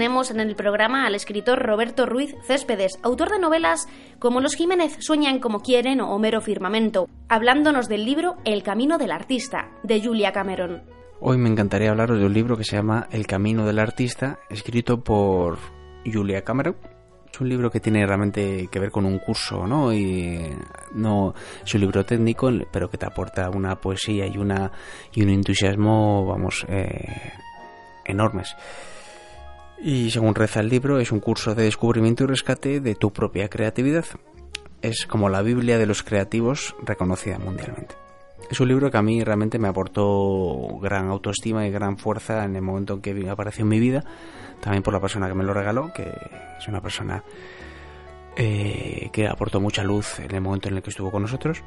Tenemos 0.00 0.30
en 0.30 0.40
el 0.40 0.56
programa 0.56 1.04
al 1.04 1.14
escritor 1.14 1.58
Roberto 1.58 2.06
Ruiz 2.06 2.34
Céspedes, 2.46 2.98
autor 3.02 3.28
de 3.28 3.38
novelas 3.38 3.86
como 4.18 4.40
Los 4.40 4.54
Jiménez 4.54 4.96
sueñan 5.00 5.40
como 5.40 5.60
quieren 5.60 6.00
o 6.00 6.14
Homero 6.14 6.40
Firmamento, 6.40 7.06
hablándonos 7.28 7.86
del 7.86 8.06
libro 8.06 8.36
El 8.46 8.62
camino 8.62 8.96
del 8.96 9.10
artista, 9.10 9.68
de 9.82 10.02
Julia 10.02 10.32
Cameron. 10.32 10.84
Hoy 11.20 11.36
me 11.36 11.50
encantaría 11.50 11.90
hablaros 11.90 12.18
de 12.18 12.24
un 12.24 12.32
libro 12.32 12.56
que 12.56 12.64
se 12.64 12.76
llama 12.76 13.08
El 13.10 13.26
camino 13.26 13.66
del 13.66 13.78
artista, 13.78 14.38
escrito 14.48 15.04
por 15.04 15.58
Julia 16.10 16.44
Cameron. 16.44 16.76
Es 17.30 17.38
un 17.38 17.50
libro 17.50 17.70
que 17.70 17.80
tiene 17.80 18.06
realmente 18.06 18.68
que 18.72 18.80
ver 18.80 18.90
con 18.90 19.04
un 19.04 19.18
curso, 19.18 19.66
¿no? 19.66 19.92
Y 19.92 20.48
no 20.94 21.34
es 21.62 21.74
un 21.74 21.80
libro 21.82 22.06
técnico, 22.06 22.50
pero 22.72 22.88
que 22.88 22.96
te 22.96 23.04
aporta 23.04 23.50
una 23.50 23.78
poesía 23.78 24.26
y 24.26 24.38
una 24.38 24.72
y 25.12 25.22
un 25.22 25.28
entusiasmo, 25.28 26.24
vamos, 26.24 26.64
eh, 26.70 27.34
enormes. 28.06 28.56
Y 29.82 30.10
según 30.10 30.34
reza 30.34 30.60
el 30.60 30.68
libro, 30.68 31.00
es 31.00 31.10
un 31.10 31.20
curso 31.20 31.54
de 31.54 31.64
descubrimiento 31.64 32.24
y 32.24 32.26
rescate 32.26 32.80
de 32.80 32.94
tu 32.94 33.12
propia 33.12 33.48
creatividad. 33.48 34.04
Es 34.82 35.06
como 35.06 35.28
la 35.30 35.40
Biblia 35.40 35.78
de 35.78 35.86
los 35.86 36.02
creativos 36.02 36.74
reconocida 36.82 37.38
mundialmente. 37.38 37.94
Es 38.50 38.60
un 38.60 38.68
libro 38.68 38.90
que 38.90 38.98
a 38.98 39.02
mí 39.02 39.22
realmente 39.22 39.58
me 39.58 39.68
aportó 39.68 40.78
gran 40.80 41.08
autoestima 41.08 41.66
y 41.66 41.70
gran 41.70 41.96
fuerza 41.96 42.44
en 42.44 42.56
el 42.56 42.62
momento 42.62 42.94
en 42.94 43.00
que 43.00 43.30
apareció 43.30 43.62
en 43.62 43.68
mi 43.68 43.78
vida, 43.78 44.04
también 44.60 44.82
por 44.82 44.92
la 44.92 45.00
persona 45.00 45.28
que 45.28 45.34
me 45.34 45.44
lo 45.44 45.54
regaló, 45.54 45.92
que 45.92 46.12
es 46.58 46.68
una 46.68 46.80
persona 46.82 47.22
eh, 48.36 49.08
que 49.12 49.28
aportó 49.28 49.60
mucha 49.60 49.82
luz 49.82 50.18
en 50.18 50.34
el 50.34 50.40
momento 50.40 50.68
en 50.68 50.76
el 50.76 50.82
que 50.82 50.90
estuvo 50.90 51.10
con 51.10 51.22
nosotros. 51.22 51.62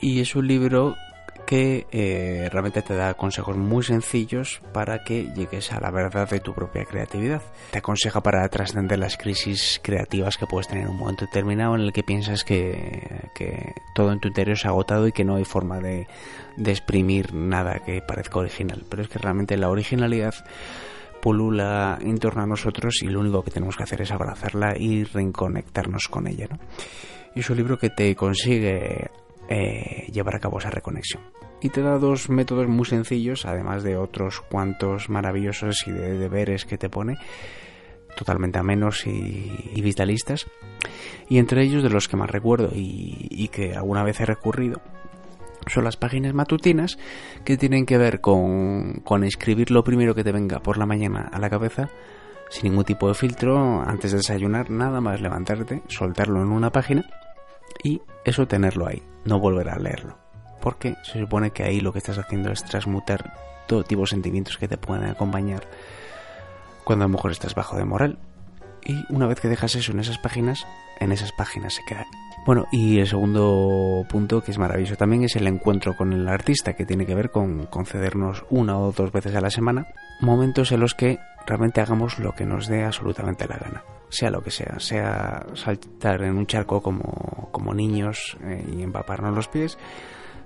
Y 0.00 0.20
es 0.20 0.34
un 0.34 0.48
libro 0.48 0.96
que 1.46 1.86
eh, 1.92 2.48
realmente 2.50 2.82
te 2.82 2.94
da 2.94 3.14
consejos 3.14 3.56
muy 3.56 3.82
sencillos 3.82 4.60
para 4.72 5.04
que 5.04 5.32
llegues 5.34 5.72
a 5.72 5.80
la 5.80 5.90
verdad 5.90 6.28
de 6.28 6.40
tu 6.40 6.54
propia 6.54 6.84
creatividad. 6.84 7.42
Te 7.70 7.78
aconseja 7.78 8.22
para 8.22 8.48
trascender 8.48 8.98
las 8.98 9.16
crisis 9.16 9.80
creativas 9.82 10.36
que 10.36 10.46
puedes 10.46 10.68
tener 10.68 10.84
en 10.84 10.90
un 10.90 10.98
momento 10.98 11.26
determinado 11.26 11.74
en 11.74 11.82
el 11.82 11.92
que 11.92 12.02
piensas 12.02 12.44
que, 12.44 13.30
que 13.34 13.74
todo 13.94 14.12
en 14.12 14.20
tu 14.20 14.28
interior 14.28 14.56
se 14.56 14.68
ha 14.68 14.70
agotado 14.70 15.06
y 15.06 15.12
que 15.12 15.24
no 15.24 15.36
hay 15.36 15.44
forma 15.44 15.78
de, 15.78 16.06
de 16.56 16.70
exprimir 16.70 17.34
nada 17.34 17.80
que 17.84 18.00
parezca 18.02 18.38
original. 18.38 18.84
Pero 18.88 19.02
es 19.02 19.08
que 19.08 19.18
realmente 19.18 19.56
la 19.56 19.68
originalidad 19.68 20.34
polula 21.20 21.98
en 22.00 22.18
torno 22.18 22.42
a 22.42 22.46
nosotros 22.46 23.02
y 23.02 23.06
lo 23.06 23.20
único 23.20 23.42
que 23.44 23.52
tenemos 23.52 23.76
que 23.76 23.84
hacer 23.84 24.02
es 24.02 24.10
abrazarla 24.10 24.74
y 24.76 25.04
reconectarnos 25.04 26.08
con 26.08 26.26
ella. 26.26 26.48
¿no? 26.50 26.58
Y 27.34 27.40
es 27.40 27.50
un 27.50 27.56
libro 27.56 27.78
que 27.78 27.90
te 27.90 28.14
consigue 28.14 29.10
eh, 29.48 30.06
llevar 30.12 30.36
a 30.36 30.40
cabo 30.40 30.58
esa 30.58 30.70
reconexión. 30.70 31.22
Y 31.60 31.68
te 31.68 31.82
da 31.82 31.98
dos 31.98 32.28
métodos 32.28 32.66
muy 32.68 32.84
sencillos, 32.84 33.46
además 33.46 33.82
de 33.82 33.96
otros 33.96 34.40
cuantos 34.40 35.08
maravillosos 35.08 35.86
y 35.86 35.92
de 35.92 36.18
deberes 36.18 36.64
que 36.64 36.78
te 36.78 36.88
pone, 36.88 37.18
totalmente 38.16 38.58
amenos 38.58 39.06
y, 39.06 39.70
y 39.74 39.80
vitalistas. 39.80 40.46
Y 41.28 41.38
entre 41.38 41.62
ellos, 41.62 41.82
de 41.82 41.90
los 41.90 42.08
que 42.08 42.16
más 42.16 42.30
recuerdo 42.30 42.70
y, 42.74 43.28
y 43.30 43.48
que 43.48 43.74
alguna 43.74 44.02
vez 44.02 44.20
he 44.20 44.26
recurrido, 44.26 44.80
son 45.68 45.84
las 45.84 45.96
páginas 45.96 46.34
matutinas 46.34 46.98
que 47.44 47.56
tienen 47.56 47.86
que 47.86 47.98
ver 47.98 48.20
con, 48.20 48.94
con 49.04 49.22
escribir 49.22 49.70
lo 49.70 49.84
primero 49.84 50.14
que 50.14 50.24
te 50.24 50.32
venga 50.32 50.60
por 50.60 50.78
la 50.78 50.86
mañana 50.86 51.30
a 51.32 51.38
la 51.38 51.50
cabeza 51.50 51.88
sin 52.52 52.70
ningún 52.70 52.84
tipo 52.84 53.08
de 53.08 53.14
filtro 53.14 53.80
antes 53.80 54.10
de 54.10 54.18
desayunar, 54.18 54.70
nada 54.70 55.00
más 55.00 55.22
levantarte, 55.22 55.82
soltarlo 55.88 56.42
en 56.42 56.52
una 56.52 56.70
página 56.70 57.06
y 57.82 58.02
eso 58.26 58.46
tenerlo 58.46 58.86
ahí, 58.86 59.02
no 59.24 59.38
volver 59.38 59.68
a 59.70 59.78
leerlo. 59.78 60.18
Porque 60.60 60.96
se 61.02 61.18
supone 61.18 61.50
que 61.50 61.64
ahí 61.64 61.80
lo 61.80 61.92
que 61.92 61.98
estás 61.98 62.18
haciendo 62.18 62.50
es 62.52 62.64
transmutar 62.64 63.34
todo 63.66 63.84
tipo 63.84 64.02
de 64.02 64.08
sentimientos 64.08 64.58
que 64.58 64.68
te 64.68 64.76
pueden 64.76 65.04
acompañar 65.04 65.66
cuando 66.84 67.04
a 67.04 67.08
lo 67.08 67.14
mejor 67.14 67.32
estás 67.32 67.54
bajo 67.54 67.76
de 67.76 67.84
moral. 67.84 68.18
Y 68.84 69.04
una 69.12 69.26
vez 69.26 69.40
que 69.40 69.48
dejas 69.48 69.74
eso 69.76 69.92
en 69.92 70.00
esas 70.00 70.18
páginas, 70.18 70.66
en 70.98 71.12
esas 71.12 71.32
páginas 71.32 71.74
se 71.74 71.84
queda. 71.84 72.06
Bueno, 72.44 72.66
y 72.72 72.98
el 72.98 73.06
segundo 73.06 74.04
punto 74.08 74.42
que 74.42 74.50
es 74.50 74.58
maravilloso 74.58 74.96
también 74.96 75.22
es 75.22 75.36
el 75.36 75.46
encuentro 75.46 75.96
con 75.96 76.12
el 76.12 76.26
artista, 76.28 76.74
que 76.74 76.84
tiene 76.84 77.06
que 77.06 77.14
ver 77.14 77.30
con 77.30 77.66
concedernos 77.66 78.44
una 78.50 78.78
o 78.78 78.90
dos 78.90 79.12
veces 79.12 79.36
a 79.36 79.40
la 79.40 79.50
semana 79.50 79.86
momentos 80.20 80.72
en 80.72 80.80
los 80.80 80.94
que 80.94 81.20
realmente 81.46 81.80
hagamos 81.80 82.18
lo 82.18 82.32
que 82.32 82.44
nos 82.44 82.66
dé 82.66 82.84
absolutamente 82.84 83.46
la 83.46 83.56
gana, 83.56 83.84
sea 84.08 84.30
lo 84.30 84.42
que 84.42 84.50
sea, 84.50 84.78
sea 84.78 85.46
saltar 85.54 86.22
en 86.22 86.36
un 86.36 86.46
charco 86.46 86.82
como, 86.82 87.48
como 87.52 87.74
niños 87.74 88.36
eh, 88.44 88.64
y 88.76 88.82
empaparnos 88.82 89.34
los 89.34 89.48
pies, 89.48 89.78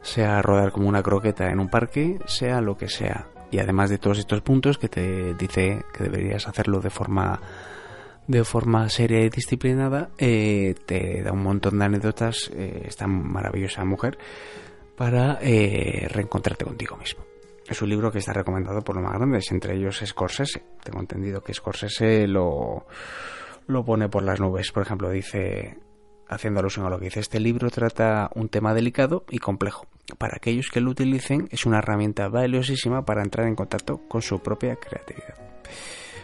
sea 0.02 0.42
rodar 0.42 0.72
como 0.72 0.88
una 0.88 1.02
croqueta 1.02 1.50
en 1.50 1.60
un 1.60 1.68
parque, 1.68 2.18
sea 2.26 2.60
lo 2.60 2.76
que 2.76 2.88
sea. 2.88 3.26
Y 3.50 3.58
además 3.58 3.90
de 3.90 3.98
todos 3.98 4.18
estos 4.18 4.40
puntos 4.42 4.78
que 4.78 4.88
te 4.88 5.34
dice 5.34 5.84
que 5.92 6.04
deberías 6.04 6.48
hacerlo 6.48 6.80
de 6.80 6.90
forma 6.90 7.40
de 8.26 8.44
forma 8.44 8.88
seria 8.88 9.20
y 9.20 9.28
disciplinada, 9.28 10.10
eh, 10.18 10.74
te 10.84 11.22
da 11.22 11.32
un 11.32 11.42
montón 11.42 11.78
de 11.78 11.84
anécdotas, 11.84 12.50
eh, 12.54 12.82
esta 12.86 13.06
maravillosa 13.06 13.84
mujer, 13.84 14.18
para 14.96 15.38
eh, 15.42 16.08
reencontrarte 16.10 16.64
contigo 16.64 16.96
mismo. 16.96 17.25
Es 17.68 17.82
un 17.82 17.88
libro 17.88 18.12
que 18.12 18.18
está 18.18 18.32
recomendado 18.32 18.80
por 18.82 18.94
los 18.94 19.04
más 19.04 19.14
grandes, 19.14 19.50
entre 19.50 19.74
ellos 19.74 20.00
Scorsese. 20.04 20.64
Tengo 20.84 21.00
entendido 21.00 21.42
que 21.42 21.52
Scorsese 21.52 22.26
lo, 22.28 22.86
lo 23.66 23.84
pone 23.84 24.08
por 24.08 24.22
las 24.22 24.40
nubes. 24.40 24.70
Por 24.70 24.84
ejemplo, 24.84 25.10
dice, 25.10 25.76
haciendo 26.28 26.60
alusión 26.60 26.86
a 26.86 26.90
lo 26.90 26.98
que 26.98 27.06
dice, 27.06 27.20
este 27.20 27.40
libro 27.40 27.70
trata 27.70 28.30
un 28.34 28.48
tema 28.48 28.72
delicado 28.72 29.24
y 29.30 29.38
complejo. 29.38 29.86
Para 30.18 30.36
aquellos 30.36 30.68
que 30.70 30.80
lo 30.80 30.90
utilicen, 30.90 31.48
es 31.50 31.66
una 31.66 31.78
herramienta 31.78 32.28
valiosísima 32.28 33.04
para 33.04 33.22
entrar 33.22 33.48
en 33.48 33.56
contacto 33.56 34.00
con 34.08 34.22
su 34.22 34.38
propia 34.40 34.76
creatividad. 34.76 35.34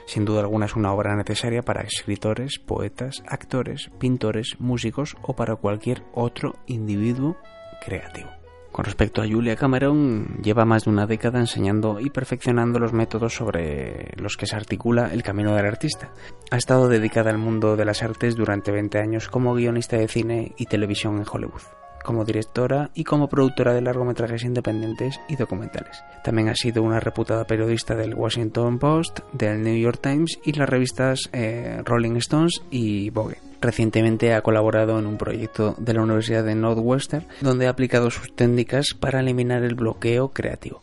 Sin 0.06 0.24
duda 0.24 0.40
alguna 0.40 0.66
es 0.66 0.76
una 0.76 0.92
obra 0.92 1.16
necesaria 1.16 1.62
para 1.62 1.82
escritores, 1.82 2.58
poetas, 2.58 3.22
actores, 3.26 3.90
pintores, 3.98 4.56
músicos 4.58 5.16
o 5.22 5.34
para 5.34 5.56
cualquier 5.56 6.04
otro 6.12 6.54
individuo 6.66 7.36
creativo. 7.84 8.41
Con 8.72 8.86
respecto 8.86 9.20
a 9.20 9.28
Julia 9.28 9.54
Cameron, 9.54 10.38
lleva 10.42 10.64
más 10.64 10.84
de 10.84 10.90
una 10.90 11.06
década 11.06 11.38
enseñando 11.38 12.00
y 12.00 12.08
perfeccionando 12.08 12.78
los 12.78 12.94
métodos 12.94 13.34
sobre 13.34 14.12
los 14.16 14.38
que 14.38 14.46
se 14.46 14.56
articula 14.56 15.12
el 15.12 15.22
camino 15.22 15.54
del 15.54 15.66
artista. 15.66 16.10
Ha 16.50 16.56
estado 16.56 16.88
dedicada 16.88 17.30
al 17.30 17.36
mundo 17.36 17.76
de 17.76 17.84
las 17.84 18.02
artes 18.02 18.34
durante 18.34 18.72
20 18.72 18.98
años 18.98 19.28
como 19.28 19.54
guionista 19.54 19.98
de 19.98 20.08
cine 20.08 20.54
y 20.56 20.66
televisión 20.66 21.18
en 21.18 21.26
Hollywood 21.30 21.62
como 22.02 22.24
directora 22.24 22.90
y 22.94 23.04
como 23.04 23.28
productora 23.28 23.74
de 23.74 23.80
largometrajes 23.80 24.42
independientes 24.42 25.20
y 25.28 25.36
documentales. 25.36 26.02
También 26.24 26.48
ha 26.48 26.56
sido 26.56 26.82
una 26.82 26.98
reputada 26.98 27.46
periodista 27.46 27.94
del 27.94 28.14
Washington 28.14 28.80
Post, 28.80 29.20
del 29.32 29.62
New 29.62 29.76
York 29.76 30.00
Times 30.02 30.40
y 30.44 30.52
las 30.52 30.68
revistas 30.68 31.30
eh, 31.32 31.80
Rolling 31.84 32.16
Stones 32.16 32.60
y 32.70 33.10
Vogue. 33.10 33.51
Recientemente 33.62 34.34
ha 34.34 34.42
colaborado 34.42 34.98
en 34.98 35.06
un 35.06 35.16
proyecto 35.16 35.76
de 35.78 35.94
la 35.94 36.02
Universidad 36.02 36.44
de 36.44 36.56
Northwestern 36.56 37.26
donde 37.40 37.66
ha 37.66 37.70
aplicado 37.70 38.10
sus 38.10 38.34
técnicas 38.34 38.88
para 38.98 39.20
eliminar 39.20 39.62
el 39.62 39.76
bloqueo 39.76 40.32
creativo. 40.32 40.82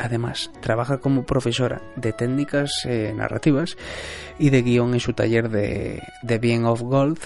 Además, 0.00 0.50
trabaja 0.60 0.98
como 0.98 1.24
profesora 1.24 1.80
de 1.96 2.12
técnicas 2.12 2.84
eh, 2.84 3.14
narrativas 3.16 3.78
y 4.38 4.50
de 4.50 4.60
guion 4.60 4.92
en 4.92 5.00
su 5.00 5.14
taller 5.14 5.48
de 5.48 6.02
The 6.26 6.38
Being 6.38 6.66
of 6.66 6.82
Gold 6.82 7.20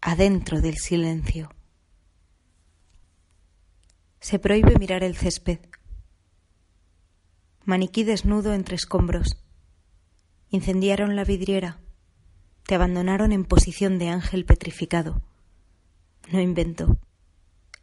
adentro 0.00 0.62
del 0.62 0.78
silencio. 0.78 1.50
Se 4.18 4.38
prohíbe 4.38 4.78
mirar 4.78 5.04
el 5.04 5.14
césped. 5.14 5.58
Maniquí 7.66 8.04
desnudo 8.04 8.54
entre 8.54 8.76
escombros 8.76 9.36
Incendiaron 10.48 11.16
la 11.16 11.24
vidriera. 11.24 11.80
Te 12.66 12.74
abandonaron 12.74 13.32
en 13.32 13.44
posición 13.44 13.98
de 13.98 14.08
ángel 14.08 14.46
petrificado. 14.46 15.20
No 16.32 16.40
invento. 16.40 16.96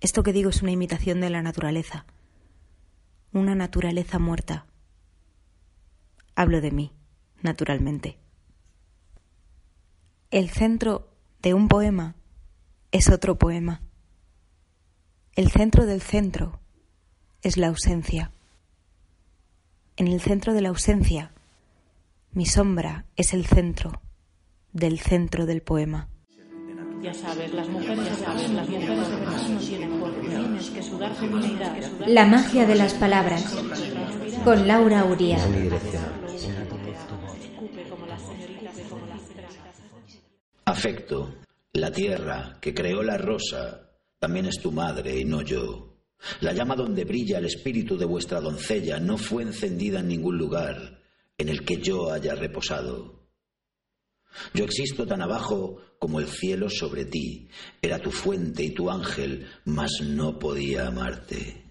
Esto 0.01 0.23
que 0.23 0.33
digo 0.33 0.49
es 0.49 0.63
una 0.63 0.71
imitación 0.71 1.21
de 1.21 1.29
la 1.29 1.43
naturaleza. 1.43 2.07
Una 3.31 3.53
naturaleza 3.53 4.17
muerta. 4.17 4.65
Hablo 6.33 6.61
de 6.61 6.71
mí, 6.71 6.91
naturalmente. 7.43 8.24
El 10.31 10.49
centro 10.49 11.07
de 11.41 11.53
un 11.53 11.67
poema 11.67 12.15
es 12.91 13.09
otro 13.09 13.37
poema. 13.37 13.81
El 15.35 15.51
centro 15.51 15.85
del 15.85 16.01
centro 16.01 16.59
es 17.41 17.57
la 17.57 17.67
ausencia. 17.67 18.31
En 19.97 20.07
el 20.07 20.19
centro 20.21 20.53
de 20.53 20.61
la 20.61 20.69
ausencia 20.69 21.31
mi 22.35 22.45
sombra 22.45 23.05
es 23.15 23.33
el 23.33 23.45
centro 23.45 24.01
del 24.73 24.99
centro 24.99 25.45
del 25.45 25.61
poema. 25.61 26.09
Ya 27.01 27.13
sabes, 27.13 27.53
las 27.53 27.69
mujeres, 27.69 28.09
ya 28.09 28.15
sabes, 28.15 28.49
las 28.49 28.67
mujeres 28.67 29.49
no 29.49 29.59
tienen 29.59 30.01
tienes 30.21 30.69
que 30.69 30.83
sudar 30.83 31.15
feminidad. 31.15 31.77
La 32.07 32.25
magia 32.25 32.65
de 32.65 32.75
las 32.75 32.93
palabras 32.93 33.55
con 34.43 34.67
Laura 34.67 35.05
Uría. 35.05 35.39
Afecto. 40.67 41.35
La 41.73 41.91
tierra 41.91 42.57
que 42.59 42.73
creó 42.73 43.03
la 43.03 43.19
rosa 43.19 43.91
también 44.17 44.47
es 44.47 44.59
tu 44.59 44.71
madre 44.71 45.19
y 45.19 45.23
no 45.23 45.43
yo. 45.43 45.99
La 46.41 46.53
llama 46.53 46.75
donde 46.75 47.05
brilla 47.05 47.37
el 47.37 47.45
espíritu 47.45 47.95
de 47.95 48.05
vuestra 48.05 48.41
doncella 48.41 48.99
no 48.99 49.19
fue 49.19 49.43
encendida 49.43 49.99
en 49.99 50.07
ningún 50.07 50.39
lugar 50.39 51.03
en 51.37 51.49
el 51.49 51.63
que 51.63 51.77
yo 51.77 52.11
haya 52.11 52.33
reposado. 52.33 53.27
Yo 54.55 54.65
existo 54.65 55.05
tan 55.05 55.21
abajo 55.21 55.81
como 55.99 56.19
el 56.19 56.25
cielo 56.25 56.67
sobre 56.67 57.05
ti. 57.05 57.47
Era 57.79 57.99
tu 57.99 58.09
fuente 58.09 58.63
y 58.63 58.71
tu 58.71 58.89
ángel, 58.89 59.47
mas 59.65 60.01
no 60.01 60.39
podía 60.39 60.87
amarte. 60.87 61.65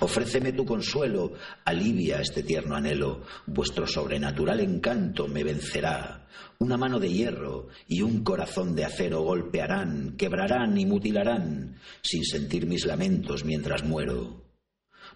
Ofréceme 0.00 0.52
tu 0.52 0.64
consuelo, 0.64 1.34
alivia 1.64 2.20
este 2.20 2.42
tierno 2.42 2.74
anhelo. 2.74 3.22
Vuestro 3.46 3.86
sobrenatural 3.86 4.60
encanto 4.60 5.28
me 5.28 5.44
vencerá. 5.44 6.26
Una 6.58 6.76
mano 6.76 6.98
de 6.98 7.12
hierro 7.12 7.68
y 7.88 8.02
un 8.02 8.22
corazón 8.22 8.74
de 8.74 8.84
acero 8.84 9.22
golpearán, 9.22 10.16
quebrarán 10.16 10.78
y 10.78 10.86
mutilarán, 10.86 11.76
sin 12.02 12.24
sentir 12.24 12.66
mis 12.66 12.86
lamentos 12.86 13.44
mientras 13.44 13.84
muero. 13.84 14.44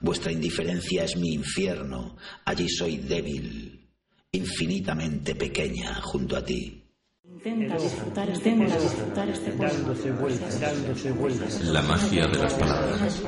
Vuestra 0.01 0.33
indiferencia 0.33 1.05
es 1.05 1.17
mi 1.17 1.33
infierno, 1.33 2.17
allí 2.45 2.69
soy 2.69 2.99
débil, 2.99 3.89
infinitamente 4.33 5.35
pequeña 5.35 6.01
junto 6.03 6.37
a 6.37 6.45
ti. 6.45 6.85
Intenta 7.25 7.77
disfrutar, 7.77 8.29
intenta 8.29 8.79
disfrutar 8.79 9.29
este 9.29 9.53
Dándose 9.53 10.11
vueltas, 10.13 10.61
dándose 10.61 11.13
vueltas. 11.13 11.65
La 11.67 11.83
magia 11.83 12.27
de 12.27 12.39
las 12.39 12.55
palabras. 12.55 13.23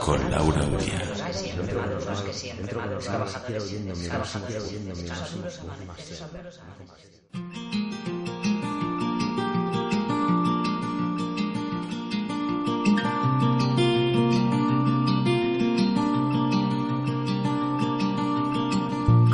Con 0.00 0.30
Laura 0.30 0.66
Uría. 0.66 1.02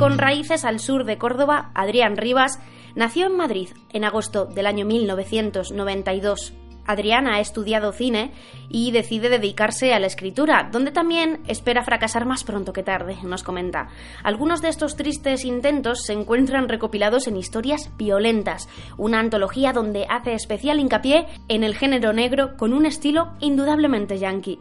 Con 0.03 0.17
raíces 0.17 0.65
al 0.65 0.81
sur 0.81 1.05
de 1.05 1.17
Córdoba, 1.17 1.71
Adrián 1.73 2.17
Rivas 2.17 2.59
nació 2.93 3.27
en 3.27 3.37
Madrid 3.37 3.69
en 3.93 4.03
agosto 4.03 4.45
del 4.45 4.65
año 4.65 4.85
1992. 4.85 6.53
Adrián 6.85 7.27
ha 7.27 7.39
estudiado 7.39 7.91
cine 7.91 8.31
y 8.69 8.91
decide 8.91 9.29
dedicarse 9.29 9.93
a 9.93 9.99
la 9.99 10.07
escritura, 10.07 10.69
donde 10.71 10.91
también 10.91 11.41
espera 11.47 11.83
fracasar 11.83 12.25
más 12.25 12.43
pronto 12.43 12.73
que 12.73 12.83
tarde, 12.83 13.17
nos 13.23 13.43
comenta. 13.43 13.89
Algunos 14.23 14.61
de 14.61 14.69
estos 14.69 14.95
tristes 14.95 15.45
intentos 15.45 16.03
se 16.05 16.13
encuentran 16.13 16.69
recopilados 16.69 17.27
en 17.27 17.37
Historias 17.37 17.89
Violentas, 17.97 18.67
una 18.97 19.19
antología 19.19 19.73
donde 19.73 20.05
hace 20.09 20.33
especial 20.33 20.79
hincapié 20.79 21.27
en 21.47 21.63
el 21.63 21.75
género 21.75 22.13
negro 22.13 22.57
con 22.57 22.73
un 22.73 22.85
estilo 22.85 23.33
indudablemente 23.39 24.17
yankee. 24.17 24.59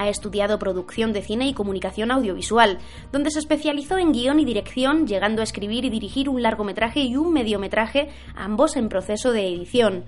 Ha 0.00 0.08
estudiado 0.08 0.58
producción 0.58 1.12
de 1.12 1.20
cine 1.20 1.46
y 1.46 1.52
comunicación 1.52 2.10
audiovisual, 2.10 2.78
donde 3.12 3.30
se 3.30 3.38
especializó 3.38 3.98
en 3.98 4.12
guion 4.12 4.40
y 4.40 4.46
dirección, 4.46 5.06
llegando 5.06 5.42
a 5.42 5.44
escribir 5.44 5.84
y 5.84 5.90
dirigir 5.90 6.30
un 6.30 6.40
largometraje 6.40 7.00
y 7.00 7.16
un 7.18 7.34
mediometraje, 7.34 8.08
ambos 8.34 8.76
en 8.76 8.88
proceso 8.88 9.30
de 9.30 9.46
edición. 9.46 10.04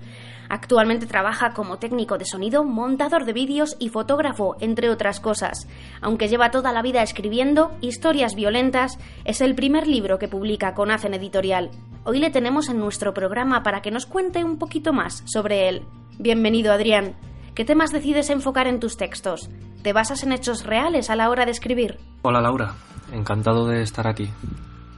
Actualmente 0.49 1.05
trabaja 1.05 1.53
como 1.53 1.77
técnico 1.77 2.17
de 2.17 2.25
sonido, 2.25 2.63
montador 2.63 3.23
de 3.25 3.33
vídeos 3.33 3.75
y 3.77 3.89
fotógrafo, 3.89 4.55
entre 4.59 4.89
otras 4.89 5.19
cosas. 5.19 5.67
Aunque 6.01 6.27
lleva 6.27 6.49
toda 6.49 6.71
la 6.71 6.81
vida 6.81 7.03
escribiendo 7.03 7.69
Historias 7.79 8.33
Violentas, 8.33 8.97
es 9.25 9.41
el 9.41 9.53
primer 9.53 9.85
libro 9.85 10.17
que 10.17 10.27
publica 10.27 10.73
con 10.73 10.89
Hacen 10.89 11.13
Editorial. 11.13 11.69
Hoy 12.03 12.17
le 12.17 12.31
tenemos 12.31 12.67
en 12.67 12.79
nuestro 12.79 13.13
programa 13.13 13.61
para 13.61 13.83
que 13.83 13.91
nos 13.91 14.07
cuente 14.07 14.43
un 14.43 14.57
poquito 14.57 14.91
más 14.91 15.21
sobre 15.27 15.69
él. 15.69 15.83
Bienvenido, 16.17 16.73
Adrián. 16.73 17.13
¿Qué 17.53 17.63
temas 17.63 17.91
decides 17.91 18.31
enfocar 18.31 18.65
en 18.65 18.79
tus 18.79 18.97
textos? 18.97 19.51
¿Te 19.83 19.91
basas 19.91 20.23
en 20.23 20.31
hechos 20.31 20.63
reales 20.63 21.09
a 21.09 21.17
la 21.17 21.29
hora 21.29 21.43
de 21.43 21.51
escribir? 21.51 21.99
Hola 22.21 22.39
Laura, 22.39 22.73
encantado 23.11 23.67
de 23.67 23.81
estar 23.81 24.07
aquí. 24.07 24.29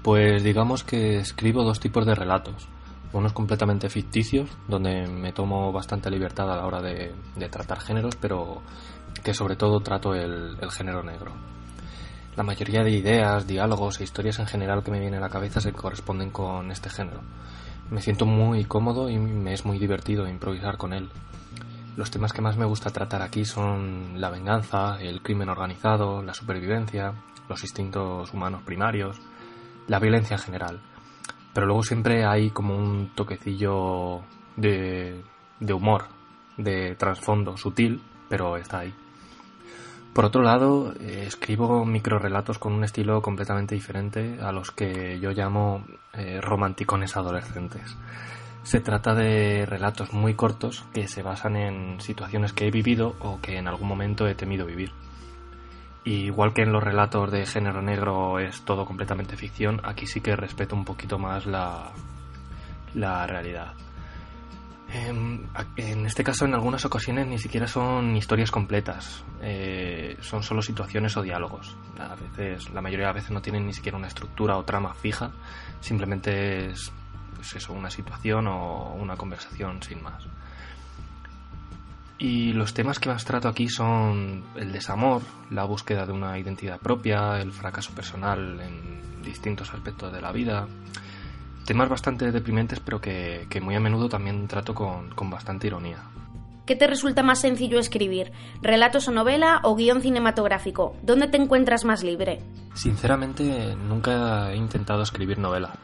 Pues 0.03 0.43
digamos 0.43 0.83
que 0.83 1.17
escribo 1.17 1.63
dos 1.63 1.79
tipos 1.79 2.05
de 2.05 2.13
relatos. 2.13 2.67
Unos 3.11 3.33
completamente 3.33 3.89
ficticios, 3.89 4.47
donde 4.67 5.07
me 5.07 5.33
tomo 5.33 5.71
bastante 5.71 6.11
libertad 6.11 6.51
a 6.51 6.57
la 6.57 6.67
hora 6.67 6.83
de, 6.83 7.15
tratar 7.49 7.79
géneros, 7.79 8.15
pero 8.15 8.61
que 9.23 9.33
sobre 9.33 9.55
todo 9.55 9.79
trato 9.79 10.13
el, 10.13 10.55
el 10.61 10.69
género 10.69 11.01
negro. 11.01 11.31
La 12.35 12.43
mayoría 12.43 12.83
de 12.83 12.91
ideas, 12.91 13.47
diálogos 13.47 13.99
e 13.99 14.03
historias 14.03 14.37
en 14.37 14.45
general 14.45 14.83
que 14.83 14.91
me 14.91 14.99
vienen 14.99 15.17
a 15.17 15.25
la 15.25 15.29
cabeza 15.29 15.61
se 15.61 15.71
corresponden 15.71 16.29
con 16.29 16.69
este 16.69 16.91
género. 16.91 17.21
Me 17.89 18.03
siento 18.03 18.27
muy 18.27 18.65
cómodo 18.65 19.09
y 19.09 19.17
me 19.17 19.53
es 19.53 19.65
muy 19.65 19.79
divertido 19.79 20.27
improvisar 20.27 20.77
con 20.77 20.93
él. 20.93 21.09
Los 21.95 22.11
temas 22.11 22.33
que 22.33 22.41
más 22.41 22.57
me 22.57 22.65
gusta 22.65 22.89
tratar 22.89 23.21
aquí 23.21 23.45
son 23.45 24.19
la 24.19 24.29
venganza, 24.29 24.97
el 24.99 25.21
crimen 25.21 25.49
organizado, 25.49 26.21
la 26.21 26.33
supervivencia, 26.33 27.13
los 27.47 27.63
instintos 27.63 28.33
humanos 28.33 28.63
primarios, 28.63 29.17
la 29.87 29.99
violencia 29.99 30.35
en 30.35 30.41
general. 30.41 30.81
Pero 31.53 31.67
luego 31.67 31.83
siempre 31.83 32.25
hay 32.25 32.49
como 32.49 32.75
un 32.75 33.11
toquecillo 33.15 34.23
de, 34.57 35.23
de 35.59 35.73
humor, 35.73 36.05
de 36.57 36.95
trasfondo 36.95 37.55
sutil, 37.55 38.01
pero 38.27 38.57
está 38.57 38.79
ahí. 38.79 38.93
Por 40.15 40.23
otro 40.23 40.41
lado, 40.41 40.93
eh, 40.99 41.25
escribo 41.27 41.85
microrelatos 41.85 42.57
con 42.57 42.71
un 42.71 42.85
estilo 42.85 43.21
completamente 43.21 43.75
diferente 43.75 44.37
a 44.41 44.53
los 44.53 44.71
que 44.71 45.19
yo 45.19 45.31
llamo 45.31 45.85
eh, 46.13 46.39
romanticones 46.41 47.17
adolescentes. 47.17 47.97
Se 48.65 48.79
trata 48.79 49.13
de 49.13 49.67
relatos 49.67 50.11
muy 50.11 50.33
cortos 50.33 50.85
que 50.91 51.07
se 51.07 51.21
basan 51.21 51.55
en 51.55 52.01
situaciones 52.01 52.51
que 52.51 52.67
he 52.67 52.71
vivido 52.71 53.15
o 53.19 53.39
que 53.39 53.59
en 53.59 53.67
algún 53.67 53.87
momento 53.87 54.27
he 54.27 54.33
temido 54.33 54.65
vivir. 54.65 54.91
Igual 56.03 56.51
que 56.55 56.63
en 56.63 56.71
los 56.71 56.83
relatos 56.83 57.31
de 57.31 57.45
género 57.45 57.83
negro 57.83 58.39
es 58.39 58.63
todo 58.63 58.87
completamente 58.87 59.37
ficción, 59.37 59.81
aquí 59.83 60.07
sí 60.07 60.19
que 60.19 60.35
respeto 60.35 60.75
un 60.75 60.83
poquito 60.83 61.19
más 61.19 61.45
la, 61.45 61.91
la 62.95 63.27
realidad. 63.27 63.73
En, 64.91 65.47
en, 65.77 66.07
este 66.07 66.23
caso, 66.23 66.45
en 66.45 66.55
algunas 66.55 66.85
ocasiones 66.85 67.27
ni 67.27 67.37
siquiera 67.37 67.67
son 67.67 68.15
historias 68.15 68.49
completas, 68.49 69.23
eh, 69.43 70.17
son 70.21 70.41
solo 70.41 70.63
situaciones 70.63 71.15
o 71.17 71.21
diálogos. 71.21 71.77
A 71.99 72.15
veces, 72.15 72.71
la 72.71 72.81
mayoría 72.81 73.07
de 73.07 73.13
veces 73.13 73.29
no 73.29 73.43
tienen 73.43 73.67
ni 73.67 73.73
siquiera 73.73 73.97
una 73.97 74.07
estructura 74.07 74.57
o 74.57 74.63
trama 74.63 74.95
fija, 74.95 75.31
simplemente 75.81 76.71
es 76.71 76.91
pues 77.45 77.63
eso, 77.63 77.73
una 77.73 77.91
situación 77.91 78.47
o 78.47 78.95
una 78.95 79.15
conversación 79.15 79.83
sin 79.83 80.01
más. 80.01 80.23
Y 82.17 82.53
los 82.53 82.73
temas 82.73 82.97
que 82.97 83.09
más 83.09 83.23
trato 83.23 83.47
aquí 83.47 83.67
son 83.67 84.43
el 84.55 84.71
desamor, 84.71 85.21
la 85.51 85.63
búsqueda 85.65 86.07
de 86.07 86.11
una 86.11 86.39
identidad 86.39 86.79
propia, 86.79 87.39
el 87.39 87.51
fracaso 87.51 87.93
personal 87.93 88.59
en 88.61 89.21
distintos 89.21 89.71
aspectos 89.73 90.11
de 90.11 90.21
la 90.21 90.31
vida. 90.31 90.67
Temas 91.65 91.87
bastante 91.87 92.31
deprimentes, 92.31 92.79
pero 92.79 92.99
que, 92.99 93.45
que 93.47 93.61
muy 93.61 93.75
a 93.75 93.79
menudo 93.79 94.09
también 94.09 94.47
trato 94.47 94.73
con, 94.73 95.09
con 95.11 95.29
bastante 95.29 95.67
ironía. 95.67 95.99
¿Qué 96.65 96.75
te 96.75 96.87
resulta 96.87 97.21
más 97.21 97.41
sencillo 97.41 97.77
escribir? 97.77 98.31
¿Relatos 98.63 99.07
o 99.07 99.11
novela 99.11 99.59
o 99.61 99.75
guion 99.75 100.01
cinematográfico? 100.01 100.95
¿Dónde 101.03 101.27
te 101.27 101.37
encuentras 101.37 101.85
más 101.85 102.01
libre? 102.03 102.41
Sinceramente, 102.73 103.75
nunca 103.75 104.51
he 104.51 104.55
intentado 104.55 105.03
escribir 105.03 105.37
novela. 105.37 105.75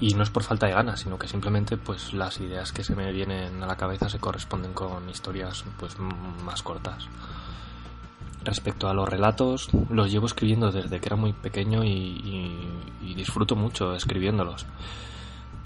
Y 0.00 0.14
no 0.14 0.22
es 0.22 0.30
por 0.30 0.42
falta 0.42 0.66
de 0.66 0.72
ganas, 0.72 1.00
sino 1.00 1.18
que 1.18 1.28
simplemente 1.28 1.76
pues 1.76 2.12
las 2.12 2.40
ideas 2.40 2.72
que 2.72 2.82
se 2.82 2.96
me 2.96 3.12
vienen 3.12 3.62
a 3.62 3.66
la 3.66 3.76
cabeza 3.76 4.08
se 4.08 4.18
corresponden 4.18 4.72
con 4.72 5.08
historias 5.08 5.64
pues 5.78 5.96
más 5.98 6.62
cortas. 6.62 7.08
Respecto 8.44 8.88
a 8.88 8.94
los 8.94 9.08
relatos, 9.08 9.68
los 9.88 10.10
llevo 10.10 10.26
escribiendo 10.26 10.72
desde 10.72 10.98
que 10.98 11.08
era 11.08 11.14
muy 11.14 11.32
pequeño 11.32 11.84
y, 11.84 11.88
y, 11.90 12.68
y 13.02 13.14
disfruto 13.14 13.54
mucho 13.54 13.94
escribiéndolos. 13.94 14.66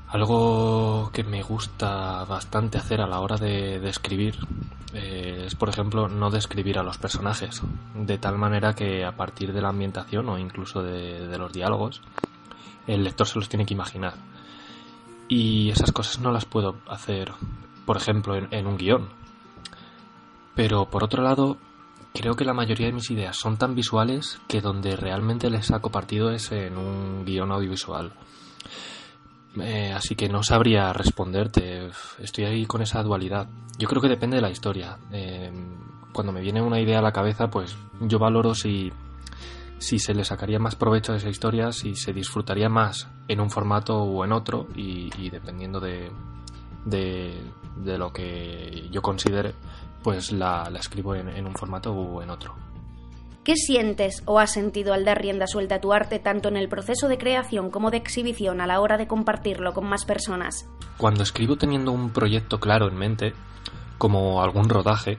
Algo 0.08 1.10
que 1.12 1.24
me 1.24 1.42
gusta 1.42 2.24
bastante 2.24 2.78
hacer 2.78 3.00
a 3.00 3.06
la 3.06 3.20
hora 3.20 3.38
de, 3.38 3.80
de 3.80 3.88
escribir 3.88 4.36
eh, 4.92 5.44
es, 5.46 5.54
por 5.54 5.68
ejemplo, 5.68 6.08
no 6.08 6.30
describir 6.30 6.78
a 6.78 6.82
los 6.82 6.96
personajes, 6.96 7.62
de 7.94 8.18
tal 8.18 8.38
manera 8.38 8.74
que 8.74 9.04
a 9.04 9.16
partir 9.16 9.52
de 9.52 9.60
la 9.60 9.70
ambientación 9.70 10.28
o 10.28 10.38
incluso 10.38 10.82
de, 10.82 11.26
de 11.26 11.38
los 11.38 11.52
diálogos, 11.52 12.02
el 12.86 13.04
lector 13.04 13.26
se 13.26 13.38
los 13.38 13.48
tiene 13.48 13.66
que 13.66 13.74
imaginar. 13.74 14.14
Y 15.28 15.70
esas 15.70 15.92
cosas 15.92 16.20
no 16.20 16.30
las 16.30 16.44
puedo 16.44 16.76
hacer, 16.88 17.32
por 17.84 17.96
ejemplo, 17.96 18.36
en, 18.36 18.66
un 18.66 18.76
guion. 18.76 19.08
Pero 20.54 20.88
por 20.88 21.04
otro 21.04 21.22
lado, 21.22 21.56
creo 22.14 22.34
que 22.34 22.44
la 22.44 22.54
mayoría 22.54 22.86
de 22.86 22.92
mis 22.92 23.10
ideas 23.10 23.36
son 23.36 23.56
tan 23.56 23.74
visuales 23.74 24.40
que 24.48 24.60
donde 24.60 24.96
realmente 24.96 25.50
les 25.50 25.66
saco 25.66 25.90
partido 25.90 26.30
es 26.30 26.52
en 26.52 26.78
un 26.78 27.24
guion 27.24 27.50
audiovisual. 27.50 28.12
Eh, 29.60 29.92
así 29.92 30.14
que 30.14 30.28
no 30.28 30.42
sabría 30.42 30.92
responderte. 30.92 31.90
Estoy 32.18 32.44
ahí 32.44 32.66
con 32.66 32.82
esa 32.82 33.02
dualidad. 33.02 33.48
Yo 33.78 33.88
creo 33.88 34.00
que 34.00 34.08
depende 34.08 34.36
de 34.36 34.42
la 34.42 34.50
historia. 34.50 34.98
Eh, 35.10 35.50
cuando 36.12 36.32
me 36.32 36.40
viene 36.40 36.62
una 36.62 36.80
idea 36.80 37.00
a 37.00 37.02
la 37.02 37.12
cabeza, 37.12 37.48
pues 37.48 37.76
yo 38.00 38.18
valoro 38.18 38.54
si 38.54 38.92
si 39.78 39.98
se 39.98 40.14
le 40.14 40.24
sacaría 40.24 40.58
más 40.58 40.74
provecho 40.74 41.12
a 41.12 41.16
esa 41.16 41.28
historia, 41.28 41.72
si 41.72 41.94
se 41.94 42.12
disfrutaría 42.12 42.68
más 42.68 43.08
en 43.28 43.40
un 43.40 43.50
formato 43.50 43.96
o 43.96 44.24
en 44.24 44.32
otro 44.32 44.68
y, 44.74 45.10
y 45.18 45.30
dependiendo 45.30 45.80
de, 45.80 46.10
de, 46.84 47.34
de, 47.76 47.98
lo 47.98 48.12
que 48.12 48.88
yo 48.90 49.02
considere, 49.02 49.54
pues 50.02 50.32
la, 50.32 50.70
la 50.70 50.78
escribo 50.78 51.14
en, 51.14 51.28
en, 51.28 51.46
un 51.46 51.54
formato 51.54 51.92
o 51.92 52.22
en 52.22 52.30
otro. 52.30 52.54
¿Qué 53.44 53.54
sientes 53.54 54.22
o 54.24 54.40
has 54.40 54.52
sentido 54.52 54.92
al 54.92 55.04
dar 55.04 55.20
rienda 55.20 55.46
suelta 55.46 55.76
a 55.76 55.80
tu 55.80 55.92
arte 55.92 56.18
tanto 56.18 56.48
en 56.48 56.56
el 56.56 56.68
proceso 56.68 57.06
de 57.06 57.18
creación 57.18 57.70
como 57.70 57.92
de 57.92 57.98
exhibición 57.98 58.60
a 58.60 58.66
la 58.66 58.80
hora 58.80 58.96
de 58.96 59.06
compartirlo 59.06 59.72
con 59.72 59.86
más 59.86 60.04
personas? 60.04 60.68
Cuando 60.96 61.22
escribo 61.22 61.56
teniendo 61.56 61.92
un 61.92 62.10
proyecto 62.10 62.58
claro 62.58 62.88
en 62.88 62.96
mente, 62.96 63.34
como 63.98 64.42
algún 64.42 64.68
rodaje, 64.68 65.18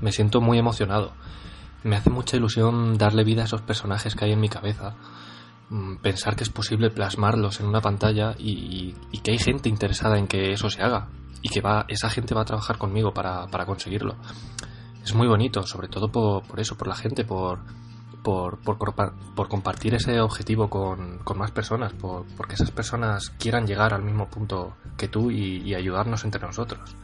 me 0.00 0.12
siento 0.12 0.40
muy 0.40 0.58
emocionado. 0.58 1.12
Me 1.84 1.96
hace 1.96 2.10
mucha 2.10 2.36
ilusión 2.36 2.96
darle 2.96 3.24
vida 3.24 3.42
a 3.42 3.44
esos 3.46 3.62
personajes 3.62 4.14
que 4.14 4.24
hay 4.24 4.32
en 4.32 4.40
mi 4.40 4.48
cabeza, 4.48 4.94
mm, 5.70 5.96
pensar 5.96 6.36
que 6.36 6.44
es 6.44 6.50
posible 6.50 6.90
plasmarlos 6.90 7.60
en 7.60 7.66
una 7.66 7.80
pantalla 7.80 8.34
y, 8.38 8.94
que 9.22 9.32
hay 9.32 9.38
gente 9.38 9.68
interesada 9.68 10.18
en 10.18 10.26
que 10.26 10.52
eso 10.52 10.70
se 10.70 10.82
haga 10.82 11.08
y 11.42 11.48
que 11.48 11.60
va, 11.60 11.84
esa 11.88 12.08
gente 12.10 12.34
va 12.34 12.42
a 12.42 12.44
trabajar 12.44 12.78
conmigo 12.78 13.12
para, 13.12 13.46
conseguirlo 13.66 14.16
es 15.04 15.14
muy 15.14 15.26
bonito, 15.26 15.66
sobre 15.66 15.88
todo 15.88 16.10
por, 16.10 16.60
eso, 16.60 16.76
por 16.76 16.86
la 16.86 16.94
gente, 16.94 17.24
por, 17.24 17.58
por, 18.22 18.58
compartir 19.48 19.94
ese 19.94 20.20
objetivo 20.20 20.70
con, 20.70 21.20
más 21.36 21.50
personas, 21.50 21.92
por, 21.92 22.24
porque 22.36 22.54
esas 22.54 22.70
personas 22.70 23.30
quieran 23.30 23.66
llegar 23.66 23.94
al 23.94 24.02
mismo 24.02 24.28
punto 24.28 24.76
que 24.96 25.08
tú 25.08 25.30
y, 25.30 25.74
ayudarnos 25.74 26.24
entre 26.24 26.42
nosotros. 26.42 26.96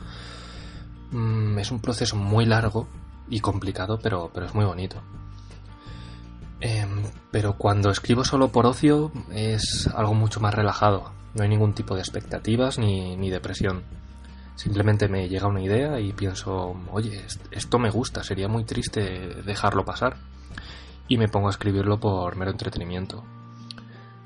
Mm, 1.10 1.58
es 1.58 1.70
un 1.70 1.80
proceso 1.80 2.16
muy 2.16 2.44
largo 2.44 2.86
y 3.30 3.40
complicado, 3.40 3.98
pero, 4.02 4.30
pero 4.32 4.46
es 4.46 4.54
muy 4.54 4.64
bonito. 4.64 5.02
Em, 6.60 7.02
pero 7.30 7.56
cuando 7.56 7.90
escribo 7.90 8.24
solo 8.24 8.48
por 8.48 8.66
ocio 8.66 9.12
es 9.30 9.88
algo 9.94 10.14
mucho 10.14 10.40
más 10.40 10.54
relajado. 10.54 11.12
No 11.34 11.42
hay 11.42 11.48
ningún 11.48 11.72
tipo 11.74 11.94
de 11.94 12.00
expectativas 12.00 12.78
ni, 12.78 13.16
ni 13.16 13.30
de 13.30 13.40
presión. 13.40 13.84
Simplemente 14.56 15.08
me 15.08 15.28
llega 15.28 15.46
una 15.46 15.62
idea 15.62 16.00
y 16.00 16.12
pienso, 16.12 16.74
oye, 16.90 17.24
esto 17.52 17.78
me 17.78 17.90
gusta, 17.90 18.24
sería 18.24 18.48
muy 18.48 18.64
triste 18.64 19.00
dejarlo 19.44 19.84
pasar. 19.84 20.16
Y 21.06 21.16
me 21.16 21.28
pongo 21.28 21.46
a 21.46 21.50
escribirlo 21.50 22.00
por 22.00 22.34
mero 22.36 22.50
entretenimiento. 22.50 23.24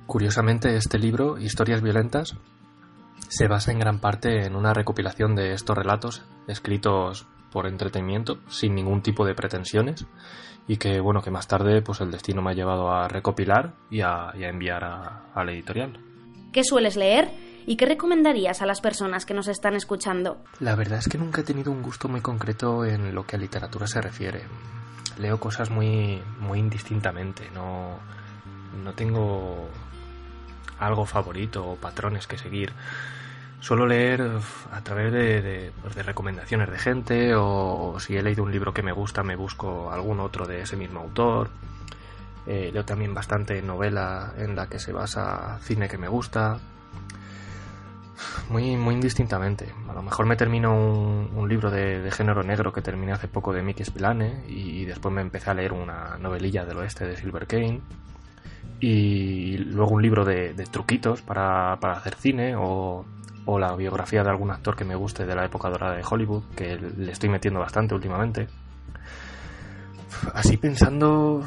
Curiosamente, 0.07 0.74
este 0.76 0.98
libro, 0.98 1.38
Historias 1.38 1.82
Violentas, 1.82 2.36
se 3.28 3.46
basa 3.46 3.72
en 3.72 3.78
gran 3.78 3.98
parte 3.98 4.46
en 4.46 4.57
una 4.57 4.74
recopilación 4.74 5.34
de 5.34 5.53
estos 5.53 5.76
relatos 5.76 6.22
escritos 6.48 7.26
por 7.53 7.66
entretenimiento, 7.66 8.38
sin 8.48 8.74
ningún 8.74 9.03
tipo 9.03 9.24
de 9.24 9.34
pretensiones, 9.34 10.07
y 10.66 10.76
que 10.76 11.00
bueno, 11.00 11.22
que 11.22 11.30
más 11.30 11.48
tarde 11.48 11.82
pues 11.82 12.00
el 12.00 12.11
destino 12.11 12.42
me 12.42 12.50
ha 12.50 12.55
llevado 12.55 12.90
a 12.90 13.09
recopilar 13.09 13.74
y 13.90 14.00
a, 14.00 14.32
enviar 14.34 14.84
a, 14.84 15.24
a 15.34 15.44
la 15.44 15.53
editorial. 15.53 15.98
¿Qué 16.53 16.64
sueles 16.64 16.96
leer? 16.96 17.30
¿Y 17.66 17.76
qué 17.76 17.86
recomendarías 17.86 18.61
a 18.61 18.66
las 18.66 18.80
personas 18.80 19.24
que 19.24 19.34
nos 19.34 19.48
están 19.48 19.74
escuchando? 19.74 20.42
La 20.59 20.74
verdad 20.74 20.98
es 20.98 21.09
que 21.09 21.18
nunca 21.18 21.42
he 21.42 21.44
tenido 21.44 21.70
un 21.70 21.82
gusto 21.82 22.09
muy 22.09 22.20
concreto 22.20 22.84
en 22.84 23.14
lo 23.14 23.24
que 23.24 23.36
a 23.36 23.38
literatura 23.38 23.86
se 23.86 24.00
refiere. 24.00 24.42
Leo 25.18 25.38
cosas 25.38 25.70
muy, 25.70 26.20
muy 26.40 26.59
indistintamente, 26.59 27.50
no, 27.55 27.98
no 28.82 28.92
tengo 28.94 29.68
algo 30.78 31.07
favorito 31.07 31.64
o 31.64 31.76
patrones 31.76 32.26
que 32.26 32.38
seguir. 32.38 32.72
Suelo 33.62 33.86
leer 33.86 34.28
a 34.72 34.80
través 34.80 35.12
de, 35.12 35.70
pues 35.80 35.94
recomendaciones 36.04 36.68
de 36.68 36.78
gente 36.80 37.32
o, 37.36 37.94
si 38.00 38.16
he 38.16 38.22
leído 38.22 38.42
un 38.42 38.50
libro 38.50 38.74
que 38.74 38.82
me 38.82 38.90
gusta 38.90 39.22
me 39.22 39.36
busco 39.36 39.92
algún 39.92 40.18
otro 40.18 40.48
de 40.48 40.62
ese 40.62 40.76
mismo 40.76 40.98
autor. 40.98 41.48
Eh, 42.44 42.70
leo 42.72 42.84
también 42.84 43.14
bastante 43.14 43.62
novela 43.62 44.34
en 44.36 44.56
la 44.56 44.66
que 44.66 44.80
se 44.80 44.92
basa 44.92 45.60
cine 45.62 45.88
que 45.88 45.96
me 45.96 46.08
gusta 46.08 46.58
muy, 48.48 48.76
muy 48.76 48.96
indistintamente. 48.96 49.72
A 49.88 49.92
lo 49.92 50.02
mejor 50.02 50.26
me 50.26 50.34
termino 50.34 50.74
un, 50.74 51.48
libro 51.48 51.70
de, 51.70 52.10
género 52.10 52.42
negro 52.42 52.72
que 52.72 52.82
terminé 52.82 53.12
hace 53.12 53.28
poco 53.28 53.52
de 53.52 53.62
Mickey 53.62 53.86
Spillane 53.86 54.42
y, 54.48 54.86
después 54.86 55.14
me 55.14 55.20
empecé 55.20 55.50
a 55.50 55.54
leer 55.54 55.72
una 55.72 56.18
novelilla 56.18 56.64
del 56.64 56.78
oeste 56.78 57.06
de 57.06 57.16
Silver 57.16 57.46
Kane 57.46 57.80
y 58.80 59.58
luego 59.58 59.92
un 59.92 60.02
libro 60.02 60.24
de, 60.24 60.52
truquitos 60.68 61.22
para, 61.22 61.74
hacer 61.74 62.16
cine 62.16 62.56
o, 62.56 63.04
o, 63.47 63.59
la 63.59 63.74
biografía 63.76 64.22
de 64.22 64.30
algún 64.30 64.51
actor 64.51 64.76
que 64.76 64.84
me 64.84 64.95
guste 64.95 65.26
de 65.26 65.34
la 65.34 65.45
época 65.45 65.68
dorada 65.68 65.97
de 65.97 66.05
Hollywood, 66.09 66.45
que 66.57 66.76
le 66.76 67.12
estoy 67.12 67.28
metiendo 67.28 67.61
bastante 67.61 67.95
últimamente. 67.95 68.49
Así 70.34 70.57
pensando, 70.57 71.43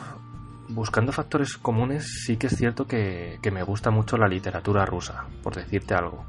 buscando 0.69 1.11
factores 1.11 1.57
comunes, 1.57 2.23
sí 2.25 2.37
que 2.37 2.47
es 2.47 2.55
cierto 2.55 2.85
que, 2.85 3.39
que 3.41 3.51
me 3.51 3.63
gusta 3.63 3.91
mucho 3.91 4.17
la 4.17 4.27
literatura 4.27 4.85
rusa, 4.85 5.25
por 5.43 5.55
decirte 5.55 5.93
algo. 5.93 6.25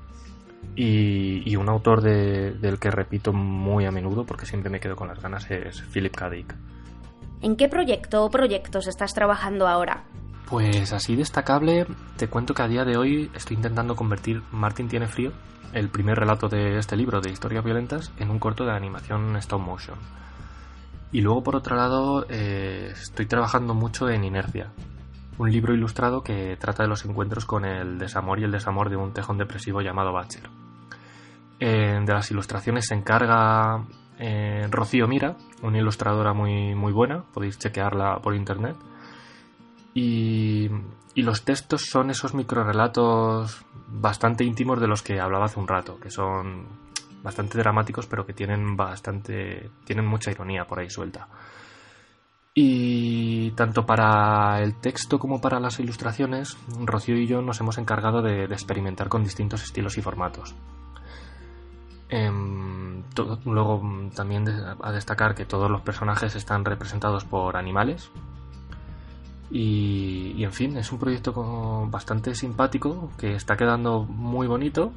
Y, 0.74 1.56
un 1.56 1.68
autor 1.70 2.02
del 2.02 2.78
que 2.78 2.90
repito 2.90 3.32
muy 3.32 3.86
a 3.86 3.90
menudo, 3.90 4.24
porque 4.24 4.44
siempre 4.44 4.70
me 4.70 4.78
quedo 4.78 4.94
con 4.94 5.08
las 5.08 5.20
ganas, 5.20 5.50
es 5.50 5.80
Philip 5.82 6.14
K. 6.14 6.28
Dick. 6.28 6.54
¿En 7.40 7.56
qué 7.56 7.68
proyecto 7.68 8.24
o 8.24 8.30
proyectos 8.30 8.86
estás 8.86 9.14
trabajando 9.14 9.68
ahora? 9.68 10.04
Pues 10.48 10.92
así 10.92 11.16
destacable, 11.16 11.86
te 12.16 12.28
cuento 12.28 12.54
que 12.54 12.62
a 12.62 12.68
día 12.68 12.84
de 12.84 12.96
hoy 12.96 13.30
estoy 13.34 13.56
intentando 13.56 13.96
convertir 13.96 14.42
Martin 14.52 14.86
tiene 14.86 15.08
frío, 15.08 15.32
el 15.72 15.88
primer 15.88 16.16
relato 16.18 16.48
de 16.48 16.78
este 16.78 16.96
libro 16.96 17.20
de 17.20 17.30
historias 17.30 17.64
violentas, 17.64 18.12
en 18.18 18.30
un 18.30 18.38
corto 18.38 18.64
de 18.64 18.70
animación 18.70 19.34
stop 19.36 19.60
motion. 19.60 19.98
Y 21.10 21.20
luego, 21.20 21.42
por 21.42 21.56
otro 21.56 21.74
lado, 21.74 22.26
eh, 22.28 22.90
estoy 22.92 23.26
trabajando 23.26 23.74
mucho 23.74 24.08
en 24.08 24.22
Inercia, 24.22 24.70
un 25.36 25.50
libro 25.50 25.74
ilustrado 25.74 26.22
que 26.22 26.56
trata 26.56 26.84
de 26.84 26.88
los 26.88 27.04
encuentros 27.04 27.44
con 27.44 27.64
el 27.64 27.98
desamor 27.98 28.38
y 28.38 28.44
el 28.44 28.52
desamor 28.52 28.88
de 28.88 28.96
un 28.96 29.12
tejón 29.12 29.38
depresivo 29.38 29.80
llamado 29.80 30.12
Bacher. 30.12 30.48
Eh, 31.58 32.00
de 32.04 32.12
las 32.12 32.30
ilustraciones 32.30 32.86
se 32.86 32.94
encarga 32.94 33.84
eh, 34.18 34.68
Rocío 34.70 35.08
Mira, 35.08 35.36
una 35.62 35.78
ilustradora 35.78 36.32
muy, 36.32 36.76
muy 36.76 36.92
buena, 36.92 37.24
podéis 37.34 37.58
chequearla 37.58 38.20
por 38.22 38.36
internet. 38.36 38.76
Y, 39.96 40.70
los 41.14 41.44
textos 41.44 41.86
son 41.86 42.10
esos 42.10 42.34
microrelatos 42.34 43.64
bastante 43.88 44.44
íntimos 44.44 44.78
de 44.78 44.86
los 44.86 45.02
que 45.02 45.18
hablaba 45.18 45.46
hace 45.46 45.58
un 45.58 45.66
rato, 45.66 45.98
que 45.98 46.10
son 46.10 46.66
bastante 47.22 47.56
dramáticos, 47.56 48.06
pero 48.06 48.26
que 48.26 48.34
tienen 48.34 48.76
bastante. 48.76 49.70
tienen 49.84 50.04
mucha 50.06 50.30
ironía 50.30 50.66
por 50.66 50.80
ahí 50.80 50.90
suelta. 50.90 51.26
Y 52.52 53.52
tanto 53.52 53.86
para 53.86 54.62
el 54.62 54.74
texto 54.80 55.18
como 55.18 55.40
para 55.40 55.60
las 55.60 55.80
ilustraciones, 55.80 56.58
Rocío 56.84 57.16
y 57.16 57.26
yo 57.26 57.40
nos 57.40 57.60
hemos 57.60 57.78
encargado 57.78 58.20
de 58.20 58.44
experimentar 58.44 59.08
con 59.08 59.24
distintos 59.24 59.62
estilos 59.62 59.96
y 59.96 60.02
formatos. 60.02 60.54
Em, 62.10 63.02
luego 63.46 63.82
mm, 63.82 64.10
también 64.10 64.46
a 64.48 64.92
destacar 64.92 65.34
que 65.34 65.46
todos 65.46 65.70
los 65.70 65.80
personajes 65.80 66.36
están 66.36 66.66
representados 66.66 67.24
por 67.24 67.56
animales. 67.56 68.10
Y, 69.50 70.42
en 70.42 70.52
fin, 70.52 70.76
es 70.76 70.90
un 70.90 70.98
proyecto 70.98 71.86
bastante 71.88 72.34
simpático 72.34 73.10
que 73.18 73.34
está 73.34 73.56
quedando 73.56 74.02
muy 74.02 74.46
bonito 74.46 74.92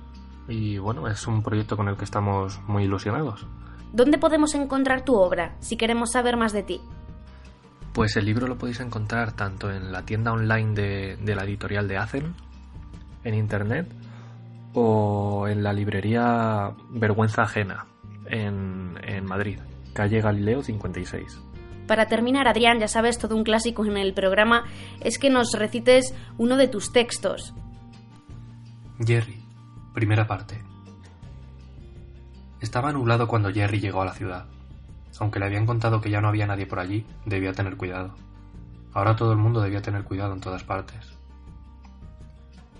y 0.47 0.79
bueno, 0.79 1.07
es 1.07 1.27
un 1.27 1.43
proyecto 1.43 1.77
con 1.77 1.87
el 1.87 1.95
que 1.95 2.05
estamos 2.05 2.59
muy 2.67 2.83
ilusionados. 2.83 3.45
¿Dónde 3.93 4.17
podemos 4.17 4.55
encontrar 4.55 5.03
tu 5.03 5.15
obra 5.15 5.55
si 5.59 5.77
queremos 5.77 6.11
saber 6.11 6.37
más 6.37 6.53
de 6.53 6.63
ti? 6.63 6.81
Pues 7.93 8.15
el 8.17 8.25
libro 8.25 8.47
lo 8.47 8.57
podéis 8.57 8.79
encontrar 8.79 9.33
tanto 9.33 9.71
en 9.71 9.91
la 9.91 10.03
tienda 10.03 10.31
online 10.31 10.73
de, 10.73 11.17
de 11.17 11.35
la 11.35 11.43
editorial 11.43 11.87
de 11.87 11.97
Acen, 11.97 12.33
en 13.23 13.33
internet, 13.35 13.91
o 14.73 15.47
en 15.47 15.63
la 15.63 15.73
librería 15.73 16.71
Vergüenza 16.91 17.43
Ajena 17.43 17.85
en, 18.25 18.97
en 19.03 19.25
Madrid, 19.25 19.59
calle 19.93 20.21
Galileo 20.21 20.61
56. 20.61 21.48
Para 21.89 22.05
terminar, 22.05 22.47
Adrián, 22.47 22.77
ya 22.77 22.87
sabes, 22.87 23.17
todo 23.17 23.35
un 23.35 23.43
clásico 23.43 23.83
en 23.83 23.97
el 23.97 24.13
programa 24.13 24.65
es 25.01 25.17
que 25.17 25.31
nos 25.31 25.53
recites 25.53 26.13
uno 26.37 26.55
de 26.55 26.67
tus 26.67 26.91
textos. 26.91 27.55
Jerry, 29.03 29.43
primera 29.95 30.27
parte. 30.27 30.63
Estaba 32.61 32.91
nublado 32.91 33.27
cuando 33.27 33.51
Jerry 33.51 33.79
llegó 33.79 34.03
a 34.03 34.05
la 34.05 34.13
ciudad. 34.13 34.45
Aunque 35.19 35.39
le 35.39 35.47
habían 35.47 35.65
contado 35.65 35.99
que 35.99 36.11
ya 36.11 36.21
no 36.21 36.27
había 36.27 36.45
nadie 36.45 36.67
por 36.67 36.79
allí, 36.79 37.07
debía 37.25 37.53
tener 37.53 37.75
cuidado. 37.75 38.13
Ahora 38.93 39.15
todo 39.15 39.31
el 39.31 39.39
mundo 39.39 39.59
debía 39.59 39.81
tener 39.81 40.03
cuidado 40.03 40.33
en 40.33 40.41
todas 40.41 40.63
partes. 40.63 41.17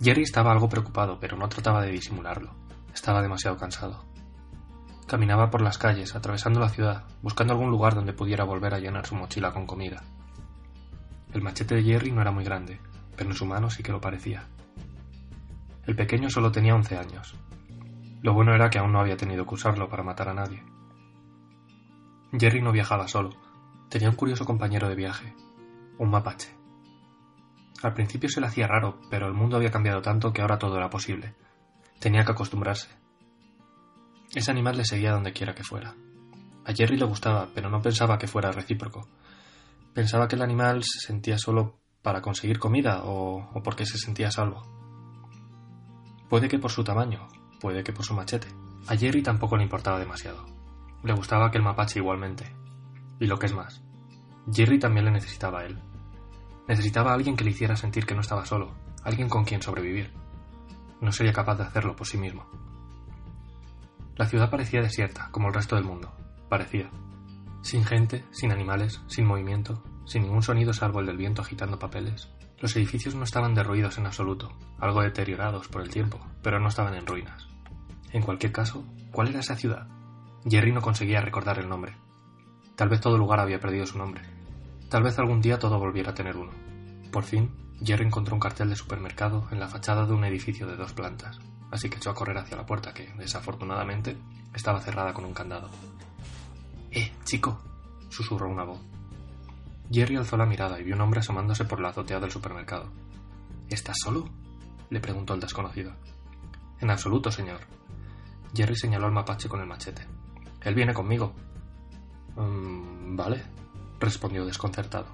Jerry 0.03 0.22
estaba 0.22 0.51
algo 0.51 0.70
preocupado, 0.70 1.18
pero 1.20 1.36
no 1.36 1.49
trataba 1.49 1.82
de 1.82 1.89
disimularlo. 1.89 2.51
Estaba 2.93 3.24
demasiado 3.24 3.57
cansado. 3.57 4.05
Caminaba 5.10 5.49
por 5.49 5.62
las 5.62 5.80
calles, 5.80 6.16
atravesando 6.16 6.60
la 6.60 6.70
ciudad, 6.70 7.03
buscando 7.24 7.53
algún 7.53 7.72
lugar 7.72 7.95
donde 7.95 8.14
pudiera 8.14 8.43
volver 8.43 8.76
a 8.76 8.80
llenar 8.80 9.07
su 9.07 9.16
mochila 9.16 9.51
con 9.51 9.66
comida. 9.66 10.03
El 11.34 11.41
machete 11.41 11.74
de 11.74 11.82
Jerry 11.82 12.12
no 12.12 12.22
era 12.22 12.30
muy 12.30 12.43
grande, 12.43 12.80
pero 13.18 13.32
en 13.32 13.36
su 13.36 13.47
mano 13.47 13.72
sí 13.72 13.82
que 13.82 13.91
lo 13.91 13.99
parecía. 13.99 14.45
El 15.88 15.95
pequeño 15.95 16.30
solo 16.30 16.51
tenía 16.51 16.76
once 16.76 16.95
años. 16.95 17.34
Lo 18.22 18.36
bueno 18.36 18.53
era 18.53 18.70
que 18.70 18.78
aún 18.78 18.91
no 18.91 18.99
había 18.99 19.18
tenido 19.18 19.47
que 19.47 19.55
usarlo 19.55 19.89
para 19.89 20.03
matar 20.03 20.30
a 20.30 20.36
nadie. 20.36 20.64
Jerry 22.39 22.62
no 22.62 22.72
viajaba 22.72 23.07
solo. 23.07 23.32
Tenía 23.89 24.12
un 24.12 24.16
curioso 24.16 24.45
compañero 24.45 24.89
de 24.89 24.95
viaje, 24.95 25.34
un 25.97 26.12
mapache. 26.12 26.55
Al 27.82 27.95
principio 27.95 28.30
se 28.30 28.41
le 28.41 28.45
hacía 28.45 28.68
raro, 28.68 28.99
pero 29.10 29.26
el 29.26 29.34
mundo 29.34 29.57
había 29.57 29.72
cambiado 29.72 30.03
tanto 30.03 30.32
que 30.32 30.43
ahora 30.43 30.60
todo 30.60 30.78
era 30.78 30.91
posible. 30.91 31.34
Tenía 31.99 32.24
que 32.24 32.34
acostumbrarse. 32.34 32.99
Ese 34.34 34.52
animal 34.52 34.78
le 34.78 34.86
seguía 34.86 35.14
donde 35.14 35.34
quiera 35.34 35.56
que 35.56 35.64
fuera. 35.64 35.96
A 36.66 36.74
Jerry 36.74 36.98
le 36.98 37.06
gustaba, 37.06 37.50
pero 37.54 37.70
no 37.70 37.82
pensaba 37.82 38.20
que 38.20 38.28
fuera 38.28 38.52
recíproco. 38.52 39.08
Pensaba 39.94 40.28
que 40.28 40.36
el 40.36 40.44
animal 40.44 40.84
se 40.84 41.00
sentía 41.00 41.40
solo 41.40 41.80
para 42.04 42.22
conseguir 42.22 42.60
comida 42.60 43.02
o, 43.04 43.50
porque 43.64 43.88
se 43.88 43.98
sentía 43.98 44.30
salvo. 44.30 44.62
Puede 46.30 46.48
que 46.48 46.60
por 46.60 46.72
su 46.72 46.84
tamaño, 46.84 47.28
puede 47.60 47.84
que 47.84 47.92
por 47.92 48.06
su 48.06 48.14
machete. 48.14 48.48
A 48.88 48.96
Jerry 48.96 49.24
tampoco 49.24 49.58
le 49.58 49.64
importaba 49.64 50.00
demasiado. 50.00 50.46
Le 51.04 51.14
gustaba 51.14 51.48
aquel 51.48 51.64
mapache 51.64 52.00
igualmente. 52.00 52.56
Y 53.20 53.26
lo 53.26 53.40
que 53.40 53.48
es 53.48 53.54
más, 53.54 53.82
Jerry 54.54 54.78
también 54.78 55.06
le 55.06 55.12
necesitaba 55.12 55.62
a 55.62 55.66
él. 55.66 55.82
Necesitaba 56.68 57.12
a 57.12 57.14
alguien 57.16 57.36
que 57.36 57.44
le 57.44 57.52
hiciera 57.52 57.76
sentir 57.76 58.06
que 58.06 58.14
no 58.14 58.22
estaba 58.22 58.46
solo, 58.46 58.76
alguien 59.04 59.28
con 59.28 59.44
quien 59.44 59.64
sobrevivir. 59.64 60.14
No 61.02 61.12
sería 61.12 61.34
capaz 61.34 61.56
de 61.56 61.64
hacerlo 61.64 61.96
por 61.96 62.06
sí 62.06 62.18
mismo. 62.18 62.46
La 64.20 64.26
ciudad 64.26 64.49
parecía 64.49 64.82
desierta, 64.82 65.30
como 65.32 65.47
el 65.47 65.53
resto 65.53 65.78
del 65.78 65.86
mundo. 65.86 66.11
Parecía. 66.49 66.89
Sin 67.61 67.86
gente, 67.86 68.26
sin 68.32 68.51
animales, 68.51 69.01
sin 69.07 69.26
movimiento, 69.26 69.82
sin 70.05 70.24
ningún 70.24 70.43
sonido 70.43 70.74
salvo 70.74 70.99
el 70.99 71.05
del 71.05 71.15
viento 71.15 71.41
agitando 71.41 71.80
papeles. 71.80 72.28
Los 72.59 72.76
edificios 72.76 73.15
no 73.15 73.24
estaban 73.24 73.53
derruidos 73.53 73.97
en 73.97 74.07
absoluto, 74.07 74.51
algo 74.78 75.03
deteriorados 75.03 75.70
por 75.70 75.84
el 75.84 75.89
tiempo, 75.89 76.20
pero 76.43 76.59
no 76.59 76.67
estaban 76.67 76.95
en 76.95 77.07
ruinas. 77.07 77.47
En 78.11 78.22
cualquier 78.22 78.51
caso, 78.51 78.84
¿cuál 79.13 79.30
era 79.30 79.39
esa 79.39 79.55
ciudad? 79.55 79.88
Jerry 80.43 80.74
no 80.74 80.82
conseguía 80.82 81.22
recordar 81.22 81.57
el 81.57 81.70
nombre. 81.70 81.95
Tal 82.76 82.89
vez 82.89 82.99
todo 82.99 83.17
lugar 83.17 83.39
había 83.39 83.61
perdido 83.61 83.86
su 83.86 83.97
nombre. 83.97 84.24
Tal 84.89 85.01
vez 85.01 85.17
algún 85.17 85.39
día 85.39 85.59
todo 85.59 85.80
volviera 85.80 86.11
a 86.11 86.15
tener 86.15 86.36
uno. 86.36 86.51
Por 87.09 87.24
fin, 87.24 87.55
Jerry 87.82 88.07
encontró 88.07 88.34
un 88.34 88.41
cartel 88.41 88.67
de 88.67 88.76
supermercado 88.76 89.47
en 89.49 89.61
la 89.61 89.70
fachada 89.70 90.05
de 90.05 90.11
un 90.11 90.26
edificio 90.26 90.67
de 90.67 90.76
dos 90.76 90.91
plantas 90.91 91.39
así 91.72 91.89
que 91.89 91.97
echó 91.97 92.09
a 92.09 92.15
correr 92.15 92.38
hacia 92.38 92.57
la 92.57 92.65
puerta 92.65 92.93
que, 92.93 93.11
desafortunadamente, 93.17 94.17
estaba 94.53 94.82
cerrada 94.82 95.13
con 95.13 95.26
un 95.26 95.34
candado. 95.34 95.70
¡Eh, 96.91 97.11
chico! 97.24 97.61
susurró 98.09 98.49
una 98.49 98.63
voz. 98.63 98.80
Jerry 99.91 100.17
alzó 100.17 100.38
la 100.38 100.45
mirada 100.45 100.80
y 100.80 100.84
vio 100.84 100.95
un 100.95 101.01
hombre 101.01 101.20
asomándose 101.20 101.65
por 101.65 101.80
la 101.80 101.89
azotea 101.89 102.20
del 102.20 102.32
supermercado. 102.32 102.91
¿Estás 103.70 103.97
solo? 104.03 104.30
le 104.89 104.99
preguntó 104.99 105.34
el 105.34 105.39
desconocido. 105.39 105.93
En 106.80 106.89
absoluto, 106.89 107.32
señor. 107.32 107.61
Jerry 108.55 108.76
señaló 108.76 109.05
al 109.05 109.11
mapache 109.11 109.49
con 109.49 109.61
el 109.61 109.67
machete. 109.67 110.05
Él 110.61 110.76
viene 110.76 110.93
conmigo. 110.93 111.34
Mm, 112.36 113.15
vale, 113.15 113.43
respondió 113.99 114.45
desconcertado. 114.45 115.07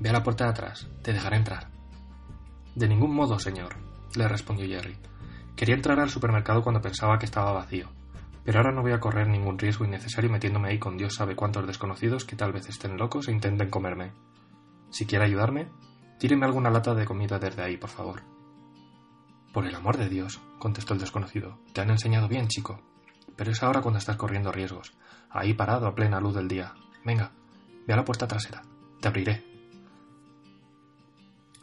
Ve 0.00 0.08
a 0.10 0.12
la 0.12 0.22
puerta 0.22 0.44
de 0.44 0.50
atrás, 0.50 0.88
te 1.02 1.12
dejaré 1.12 1.36
entrar. 1.36 1.68
De 2.74 2.88
ningún 2.88 3.14
modo, 3.14 3.38
señor, 3.38 3.76
le 4.16 4.28
respondió 4.28 4.66
Jerry. 4.66 4.96
Quería 5.56 5.76
entrar 5.76 6.00
al 6.00 6.10
supermercado 6.10 6.62
cuando 6.62 6.80
pensaba 6.80 7.18
que 7.18 7.26
estaba 7.26 7.52
vacío, 7.52 7.88
pero 8.44 8.58
ahora 8.58 8.72
no 8.72 8.82
voy 8.82 8.92
a 8.92 9.00
correr 9.00 9.28
ningún 9.28 9.58
riesgo 9.58 9.84
innecesario 9.84 10.30
metiéndome 10.30 10.68
ahí 10.68 10.78
con 10.78 10.96
Dios 10.96 11.14
sabe 11.14 11.36
cuántos 11.36 11.66
desconocidos 11.66 12.24
que 12.24 12.34
tal 12.34 12.52
vez 12.52 12.68
estén 12.68 12.96
locos 12.96 13.28
e 13.28 13.32
intenten 13.32 13.70
comerme. 13.70 14.12
Si 14.90 15.06
quiere 15.06 15.24
ayudarme, 15.24 15.68
tíreme 16.18 16.44
alguna 16.44 16.70
lata 16.70 16.94
de 16.94 17.04
comida 17.04 17.38
desde 17.38 17.62
ahí, 17.62 17.76
por 17.76 17.90
favor. 17.90 18.22
Por 19.52 19.66
el 19.66 19.74
amor 19.76 19.96
de 19.96 20.08
Dios, 20.08 20.40
contestó 20.58 20.94
el 20.94 21.00
desconocido, 21.00 21.60
te 21.72 21.80
han 21.80 21.90
enseñado 21.90 22.26
bien, 22.26 22.48
chico. 22.48 22.82
Pero 23.36 23.52
es 23.52 23.62
ahora 23.62 23.80
cuando 23.80 23.98
estás 23.98 24.16
corriendo 24.16 24.50
riesgos, 24.50 24.92
ahí 25.30 25.54
parado 25.54 25.86
a 25.86 25.94
plena 25.94 26.20
luz 26.20 26.34
del 26.34 26.48
día. 26.48 26.74
Venga, 27.04 27.30
ve 27.86 27.94
a 27.94 27.96
la 27.96 28.04
puerta 28.04 28.26
trasera, 28.26 28.62
te 29.00 29.06
abriré. 29.06 29.44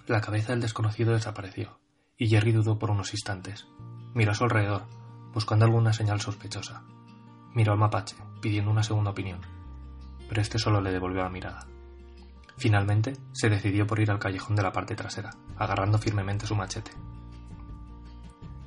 La 0.07 0.21
cabeza 0.21 0.53
del 0.53 0.61
desconocido 0.61 1.13
desapareció 1.13 1.81
y 2.21 2.27
Jerry 2.27 2.51
dudó 2.51 2.77
por 2.77 2.91
unos 2.91 3.13
instantes. 3.13 3.65
Miró 4.13 4.31
a 4.31 4.35
su 4.35 4.43
alrededor, 4.43 4.83
buscando 5.33 5.63
alguna 5.63 5.93
señal 5.93 6.19
sospechosa. 6.19 6.83
Miró 7.53 7.71
al 7.71 7.79
mapache, 7.79 8.17
pidiendo 8.41 8.69
una 8.69 8.83
segunda 8.83 9.11
opinión, 9.11 9.39
pero 10.27 10.41
este 10.41 10.59
solo 10.59 10.81
le 10.81 10.91
devolvió 10.91 11.23
la 11.23 11.29
mirada. 11.29 11.65
Finalmente, 12.57 13.13
se 13.31 13.49
decidió 13.49 13.87
por 13.87 13.99
ir 13.99 14.11
al 14.11 14.19
callejón 14.19 14.57
de 14.57 14.63
la 14.63 14.73
parte 14.73 14.95
trasera, 14.95 15.31
agarrando 15.57 15.97
firmemente 15.97 16.45
su 16.45 16.55
machete. 16.55 16.91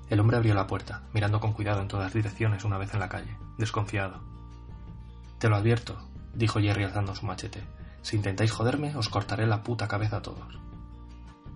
El 0.09 0.21
hombre 0.21 0.39
abrió 0.39 0.55
la 0.55 0.67
puerta, 0.67 1.03
mirando 1.13 1.41
con 1.41 1.53
cuidado 1.53 1.83
en 1.83 1.89
todas 1.89 2.15
direcciones 2.15 2.65
una 2.65 2.79
vez 2.79 2.95
en 2.95 3.01
la 3.01 3.11
calle, 3.11 3.37
desconfiado. 3.59 4.23
Te 5.39 5.51
lo 5.51 5.57
advierto, 5.57 5.99
dijo 6.33 6.59
Jerry 6.59 6.85
alzando 6.85 7.15
su 7.15 7.27
machete. 7.27 7.67
Si 8.01 8.17
intentáis 8.17 8.51
joderme, 8.51 8.97
os 8.97 9.11
cortaré 9.11 9.47
la 9.47 9.63
puta 9.63 9.89
cabeza 9.89 10.19
a 10.19 10.23
todos. 10.23 10.59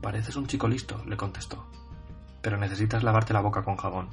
Pareces 0.02 0.36
un 0.36 0.46
chico 0.46 0.68
listo, 0.68 1.02
le 1.06 1.16
contestó 1.16 1.66
pero 2.48 2.56
necesitas 2.56 3.02
lavarte 3.02 3.34
la 3.34 3.42
boca 3.42 3.62
con 3.62 3.76
jabón. 3.76 4.08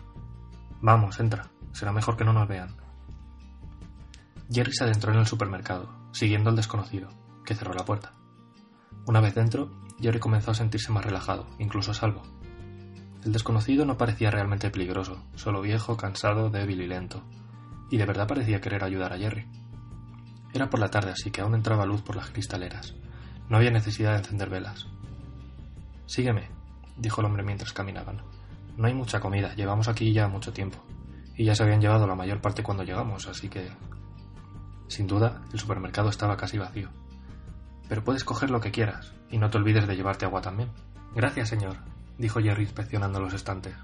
Vamos, 0.81 1.21
entra. 1.21 1.47
Será 1.71 1.93
mejor 1.93 2.17
que 2.17 2.25
no 2.25 2.33
nos 2.33 2.49
vean. 2.49 2.75
Jerry 4.51 4.73
se 4.73 4.83
adentró 4.83 5.13
en 5.13 5.19
el 5.19 5.25
supermercado, 5.25 5.87
siguiendo 6.11 6.49
al 6.49 6.57
desconocido, 6.57 7.07
que 7.45 7.55
cerró 7.55 7.73
la 7.73 7.85
puerta. 7.85 8.11
Una 9.05 9.21
vez 9.21 9.35
dentro, 9.35 9.71
Jerry 10.01 10.19
comenzó 10.19 10.51
a 10.51 10.53
sentirse 10.53 10.91
más 10.91 11.05
relajado, 11.05 11.47
incluso 11.59 11.91
a 11.91 11.93
salvo. 11.93 12.23
El 13.23 13.31
desconocido 13.31 13.85
no 13.85 13.97
parecía 13.97 14.31
realmente 14.31 14.69
peligroso, 14.69 15.23
solo 15.35 15.61
viejo, 15.61 15.95
cansado, 15.95 16.49
débil 16.49 16.81
y 16.81 16.87
lento, 16.87 17.23
y 17.89 17.95
de 17.95 18.05
verdad 18.05 18.27
parecía 18.27 18.59
querer 18.59 18.83
ayudar 18.83 19.13
a 19.13 19.17
Jerry. 19.17 19.47
Era 20.53 20.69
por 20.69 20.81
la 20.81 20.91
tarde, 20.91 21.11
así 21.11 21.31
que 21.31 21.39
aún 21.39 21.55
entraba 21.55 21.85
luz 21.85 22.01
por 22.01 22.17
las 22.17 22.31
cristaleras. 22.31 22.95
No 23.47 23.55
había 23.55 23.71
necesidad 23.71 24.11
de 24.11 24.17
encender 24.17 24.49
velas. 24.49 24.87
Sígueme, 26.05 26.49
dijo 26.97 27.21
el 27.21 27.27
hombre 27.27 27.43
mientras 27.43 27.73
caminaban. 27.73 28.21
No 28.77 28.87
hay 28.87 28.93
mucha 28.93 29.19
comida, 29.19 29.53
llevamos 29.55 29.87
aquí 29.87 30.11
ya 30.13 30.27
mucho 30.27 30.53
tiempo. 30.53 30.77
Y 31.35 31.45
ya 31.45 31.55
se 31.55 31.63
habían 31.63 31.81
llevado 31.81 32.07
la 32.07 32.15
mayor 32.15 32.41
parte 32.41 32.63
cuando 32.63 32.83
llegamos, 32.83 33.27
así 33.27 33.49
que... 33.49 33.69
Sin 34.87 35.07
duda, 35.07 35.41
el 35.51 35.59
supermercado 35.59 36.09
estaba 36.09 36.37
casi 36.37 36.57
vacío. 36.57 36.89
Pero 37.89 38.03
puedes 38.03 38.23
coger 38.23 38.49
lo 38.49 38.61
que 38.61 38.71
quieras, 38.71 39.13
y 39.29 39.37
no 39.37 39.49
te 39.49 39.57
olvides 39.57 39.87
de 39.87 39.95
llevarte 39.95 40.25
agua 40.25 40.41
también. 40.41 40.69
Gracias, 41.13 41.49
señor, 41.49 41.77
dijo 42.17 42.39
Jerry 42.41 42.63
inspeccionando 42.63 43.19
los 43.19 43.33
estantes. 43.33 43.75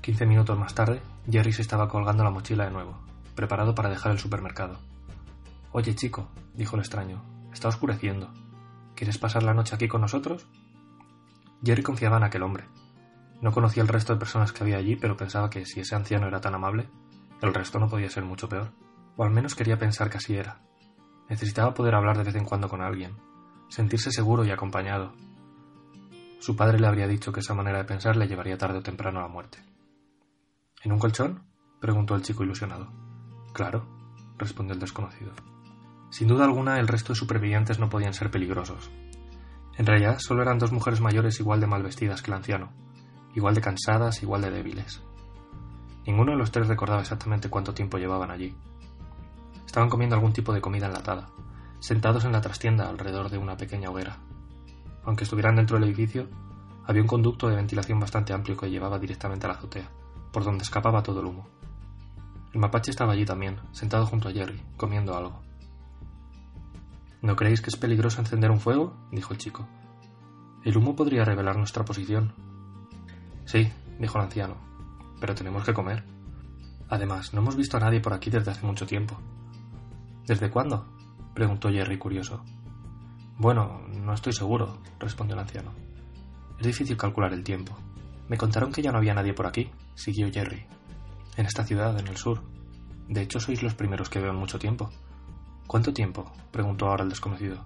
Quince 0.00 0.26
minutos 0.26 0.58
más 0.58 0.74
tarde, 0.74 1.00
Jerry 1.30 1.52
se 1.52 1.62
estaba 1.62 1.88
colgando 1.88 2.24
la 2.24 2.30
mochila 2.30 2.64
de 2.64 2.70
nuevo, 2.70 2.98
preparado 3.34 3.74
para 3.74 3.88
dejar 3.88 4.12
el 4.12 4.18
supermercado. 4.18 4.78
Oye, 5.70 5.94
chico, 5.94 6.28
dijo 6.54 6.76
el 6.76 6.82
extraño, 6.82 7.22
está 7.52 7.68
oscureciendo. 7.68 8.32
¿Quieres 8.94 9.18
pasar 9.18 9.42
la 9.42 9.54
noche 9.54 9.74
aquí 9.74 9.88
con 9.88 10.00
nosotros? 10.00 10.46
Jerry 11.64 11.82
confiaba 11.82 12.16
en 12.16 12.24
aquel 12.24 12.42
hombre. 12.42 12.64
No 13.40 13.52
conocía 13.52 13.82
el 13.82 13.88
resto 13.88 14.12
de 14.12 14.18
personas 14.18 14.52
que 14.52 14.62
había 14.62 14.78
allí, 14.78 14.96
pero 14.96 15.16
pensaba 15.16 15.50
que 15.50 15.64
si 15.64 15.80
ese 15.80 15.94
anciano 15.94 16.26
era 16.26 16.40
tan 16.40 16.54
amable, 16.54 16.88
el 17.40 17.54
resto 17.54 17.78
no 17.78 17.88
podía 17.88 18.10
ser 18.10 18.24
mucho 18.24 18.48
peor. 18.48 18.72
O 19.16 19.24
al 19.24 19.30
menos 19.30 19.54
quería 19.54 19.78
pensar 19.78 20.10
que 20.10 20.18
así 20.18 20.36
era. 20.36 20.60
Necesitaba 21.28 21.74
poder 21.74 21.94
hablar 21.94 22.16
de 22.18 22.24
vez 22.24 22.34
en 22.34 22.44
cuando 22.44 22.68
con 22.68 22.82
alguien, 22.82 23.16
sentirse 23.68 24.10
seguro 24.10 24.44
y 24.44 24.50
acompañado. 24.50 25.12
Su 26.40 26.56
padre 26.56 26.80
le 26.80 26.86
habría 26.86 27.06
dicho 27.06 27.32
que 27.32 27.40
esa 27.40 27.54
manera 27.54 27.78
de 27.78 27.84
pensar 27.84 28.16
le 28.16 28.26
llevaría 28.26 28.58
tarde 28.58 28.78
o 28.78 28.82
temprano 28.82 29.20
a 29.20 29.22
la 29.22 29.28
muerte. 29.28 29.58
¿En 30.82 30.92
un 30.92 30.98
colchón? 30.98 31.44
preguntó 31.80 32.14
el 32.14 32.22
chico 32.22 32.42
ilusionado. 32.42 32.92
Claro, 33.52 33.86
respondió 34.38 34.74
el 34.74 34.80
desconocido. 34.80 35.32
Sin 36.10 36.28
duda 36.28 36.44
alguna, 36.44 36.78
el 36.78 36.88
resto 36.88 37.12
de 37.12 37.18
supervivientes 37.18 37.78
no 37.78 37.88
podían 37.88 38.14
ser 38.14 38.30
peligrosos, 38.30 38.90
en 39.76 39.86
realidad 39.86 40.18
solo 40.18 40.42
eran 40.42 40.58
dos 40.58 40.72
mujeres 40.72 41.00
mayores 41.00 41.40
igual 41.40 41.60
de 41.60 41.66
mal 41.66 41.82
vestidas 41.82 42.22
que 42.22 42.30
el 42.30 42.36
anciano, 42.36 42.72
igual 43.34 43.54
de 43.54 43.62
cansadas, 43.62 44.22
igual 44.22 44.42
de 44.42 44.50
débiles. 44.50 45.02
Ninguno 46.06 46.32
de 46.32 46.38
los 46.38 46.50
tres 46.50 46.68
recordaba 46.68 47.00
exactamente 47.00 47.48
cuánto 47.48 47.74
tiempo 47.74 47.96
llevaban 47.98 48.30
allí. 48.30 48.54
Estaban 49.64 49.88
comiendo 49.88 50.16
algún 50.16 50.32
tipo 50.32 50.52
de 50.52 50.60
comida 50.60 50.86
enlatada, 50.86 51.28
sentados 51.80 52.24
en 52.24 52.32
la 52.32 52.40
trastienda 52.40 52.88
alrededor 52.88 53.30
de 53.30 53.38
una 53.38 53.56
pequeña 53.56 53.90
hoguera. 53.90 54.18
Aunque 55.04 55.24
estuvieran 55.24 55.56
dentro 55.56 55.78
del 55.78 55.88
edificio, 55.88 56.28
había 56.84 57.02
un 57.02 57.08
conducto 57.08 57.48
de 57.48 57.56
ventilación 57.56 57.98
bastante 57.98 58.32
amplio 58.32 58.56
que 58.56 58.70
llevaba 58.70 58.98
directamente 58.98 59.46
a 59.46 59.50
la 59.50 59.54
azotea, 59.54 59.90
por 60.32 60.44
donde 60.44 60.64
escapaba 60.64 61.02
todo 61.02 61.20
el 61.20 61.26
humo. 61.26 61.48
El 62.52 62.60
mapache 62.60 62.90
estaba 62.90 63.12
allí 63.12 63.24
también, 63.24 63.58
sentado 63.72 64.04
junto 64.04 64.28
a 64.28 64.32
Jerry, 64.32 64.60
comiendo 64.76 65.16
algo. 65.16 65.40
¿No 67.22 67.36
creéis 67.36 67.60
que 67.60 67.70
es 67.70 67.76
peligroso 67.76 68.20
encender 68.20 68.50
un 68.50 68.58
fuego? 68.58 68.96
dijo 69.12 69.32
el 69.32 69.38
chico. 69.38 69.68
El 70.64 70.76
humo 70.76 70.96
podría 70.96 71.24
revelar 71.24 71.56
nuestra 71.56 71.84
posición. 71.84 72.34
Sí, 73.44 73.70
dijo 74.00 74.18
el 74.18 74.24
anciano, 74.24 74.56
pero 75.20 75.34
tenemos 75.34 75.64
que 75.64 75.72
comer. 75.72 76.04
Además, 76.88 77.32
no 77.32 77.40
hemos 77.40 77.54
visto 77.54 77.76
a 77.76 77.80
nadie 77.80 78.00
por 78.00 78.12
aquí 78.12 78.28
desde 78.28 78.50
hace 78.50 78.66
mucho 78.66 78.86
tiempo. 78.86 79.16
¿Desde 80.26 80.50
cuándo? 80.50 80.86
preguntó 81.32 81.70
Jerry 81.70 81.96
curioso. 81.96 82.44
Bueno, 83.38 83.82
no 83.88 84.14
estoy 84.14 84.32
seguro, 84.32 84.78
respondió 84.98 85.34
el 85.34 85.42
anciano. 85.42 85.72
Es 86.58 86.66
difícil 86.66 86.96
calcular 86.96 87.32
el 87.32 87.44
tiempo. 87.44 87.76
Me 88.28 88.36
contaron 88.36 88.72
que 88.72 88.82
ya 88.82 88.90
no 88.90 88.98
había 88.98 89.14
nadie 89.14 89.32
por 89.32 89.46
aquí, 89.46 89.70
siguió 89.94 90.30
Jerry. 90.32 90.66
En 91.36 91.46
esta 91.46 91.64
ciudad, 91.64 91.98
en 91.98 92.08
el 92.08 92.16
sur. 92.16 92.42
De 93.08 93.22
hecho, 93.22 93.40
sois 93.40 93.62
los 93.62 93.74
primeros 93.74 94.08
que 94.08 94.20
veo 94.20 94.30
en 94.30 94.38
mucho 94.38 94.58
tiempo. 94.58 94.90
¿Cuánto 95.72 95.94
tiempo? 95.94 96.30
preguntó 96.50 96.86
ahora 96.86 97.02
el 97.02 97.08
desconocido. 97.08 97.56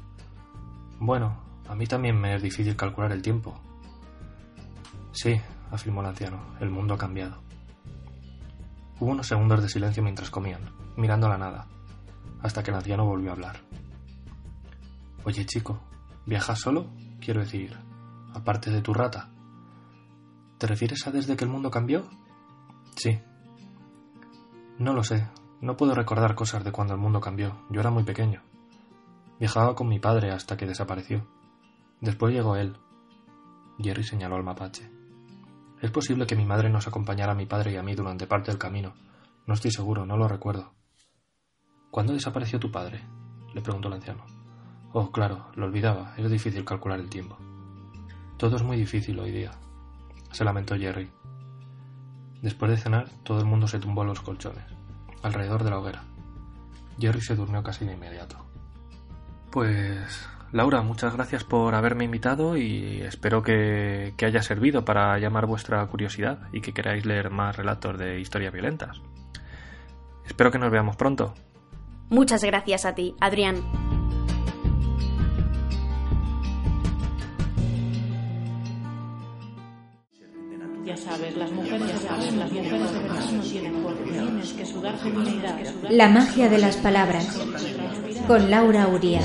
Bueno, 1.00 1.36
a 1.68 1.74
mí 1.74 1.88
también 1.88 2.16
me 2.16 2.36
es 2.36 2.40
difícil 2.40 2.76
calcular 2.76 3.10
el 3.10 3.20
tiempo. 3.20 3.60
Sí, 5.10 5.40
afirmó 5.72 6.02
el 6.02 6.06
anciano, 6.06 6.40
el 6.60 6.70
mundo 6.70 6.94
ha 6.94 6.98
cambiado. 6.98 7.42
Hubo 9.00 9.10
unos 9.10 9.26
segundos 9.26 9.60
de 9.60 9.68
silencio 9.68 10.04
mientras 10.04 10.30
comían, 10.30 10.70
mirando 10.96 11.28
la 11.28 11.36
nada, 11.36 11.66
hasta 12.42 12.62
que 12.62 12.70
el 12.70 12.76
anciano 12.76 13.04
volvió 13.04 13.30
a 13.30 13.32
hablar. 13.32 13.56
Oye, 15.24 15.44
chico, 15.44 15.80
¿viajas 16.26 16.60
solo? 16.60 16.86
Quiero 17.18 17.40
decir, 17.40 17.76
aparte 18.34 18.70
de 18.70 18.82
tu 18.82 18.94
rata. 18.94 19.30
¿Te 20.58 20.68
refieres 20.68 21.04
a 21.08 21.10
desde 21.10 21.36
que 21.36 21.42
el 21.42 21.50
mundo 21.50 21.72
cambió? 21.72 22.08
Sí. 22.94 23.18
No 24.78 24.92
lo 24.92 25.02
sé. 25.02 25.26
No 25.60 25.76
puedo 25.76 25.94
recordar 25.94 26.34
cosas 26.34 26.64
de 26.64 26.72
cuando 26.72 26.94
el 26.94 27.00
mundo 27.00 27.20
cambió. 27.20 27.64
Yo 27.70 27.80
era 27.80 27.90
muy 27.90 28.04
pequeño. 28.04 28.42
Viajaba 29.38 29.74
con 29.74 29.88
mi 29.88 29.98
padre 29.98 30.30
hasta 30.30 30.56
que 30.56 30.66
desapareció. 30.66 31.26
Después 32.00 32.34
llegó 32.34 32.56
él. 32.56 32.76
Jerry 33.78 34.04
señaló 34.04 34.36
al 34.36 34.44
mapache. 34.44 34.90
Es 35.80 35.90
posible 35.90 36.26
que 36.26 36.36
mi 36.36 36.44
madre 36.44 36.70
nos 36.70 36.86
acompañara 36.86 37.32
a 37.32 37.36
mi 37.36 37.46
padre 37.46 37.72
y 37.72 37.76
a 37.76 37.82
mí 37.82 37.94
durante 37.94 38.26
parte 38.26 38.50
del 38.50 38.58
camino. 38.58 38.94
No 39.46 39.54
estoy 39.54 39.70
seguro, 39.70 40.06
no 40.06 40.16
lo 40.16 40.28
recuerdo. 40.28 40.72
¿Cuándo 41.90 42.12
desapareció 42.12 42.58
tu 42.58 42.70
padre? 42.70 43.02
le 43.54 43.62
preguntó 43.62 43.88
el 43.88 43.94
anciano. 43.94 44.24
Oh, 44.92 45.10
claro, 45.10 45.50
lo 45.54 45.66
olvidaba. 45.66 46.14
Es 46.16 46.30
difícil 46.30 46.64
calcular 46.64 47.00
el 47.00 47.08
tiempo. 47.08 47.38
Todo 48.36 48.56
es 48.56 48.62
muy 48.62 48.76
difícil 48.76 49.18
hoy 49.18 49.30
día, 49.30 49.52
se 50.30 50.44
lamentó 50.44 50.76
Jerry. 50.76 51.10
Después 52.42 52.70
de 52.70 52.76
cenar, 52.76 53.08
todo 53.22 53.38
el 53.38 53.46
mundo 53.46 53.66
se 53.66 53.78
tumbó 53.78 54.02
a 54.02 54.04
los 54.04 54.20
colchones, 54.20 54.66
alrededor 55.22 55.64
de 55.64 55.70
la 55.70 55.78
hoguera. 55.78 56.02
Jerry 56.98 57.20
se 57.20 57.36
durmió 57.36 57.62
casi 57.62 57.84
de 57.84 57.92
inmediato. 57.92 58.36
Pues, 59.50 60.28
Laura, 60.52 60.82
muchas 60.82 61.14
gracias 61.14 61.44
por 61.44 61.74
haberme 61.74 62.04
invitado 62.04 62.56
y 62.56 63.00
espero 63.02 63.42
que, 63.42 64.14
que 64.16 64.26
haya 64.26 64.42
servido 64.42 64.84
para 64.84 65.18
llamar 65.18 65.46
vuestra 65.46 65.84
curiosidad 65.86 66.40
y 66.52 66.60
que 66.60 66.72
queráis 66.72 67.04
leer 67.04 67.30
más 67.30 67.56
relatos 67.56 67.98
de 67.98 68.20
historias 68.20 68.52
violentas. 68.52 69.00
Espero 70.26 70.50
que 70.50 70.58
nos 70.58 70.70
veamos 70.70 70.96
pronto. 70.96 71.34
Muchas 72.08 72.42
gracias 72.44 72.84
a 72.84 72.94
ti, 72.94 73.14
Adrián. 73.20 73.85
Sabes, 80.96 81.36
las 81.36 81.50
mujeres, 81.52 81.88
ya 81.88 82.08
sabes, 82.08 82.32
las 82.34 82.50
mujeres 82.50 82.92
de 82.92 82.98
verdad 83.00 83.30
no 83.32 83.42
tienen 83.42 83.82
cuerpo, 83.82 84.02
tienes 84.04 84.52
que 84.52 84.66
sudar 84.66 84.98
feminidad. 84.98 85.58
La 85.90 86.08
magia 86.08 86.48
de 86.48 86.58
las 86.58 86.76
palabras. 86.76 87.38
Con 88.26 88.50
Laura 88.50 88.88
Uría. 88.88 89.22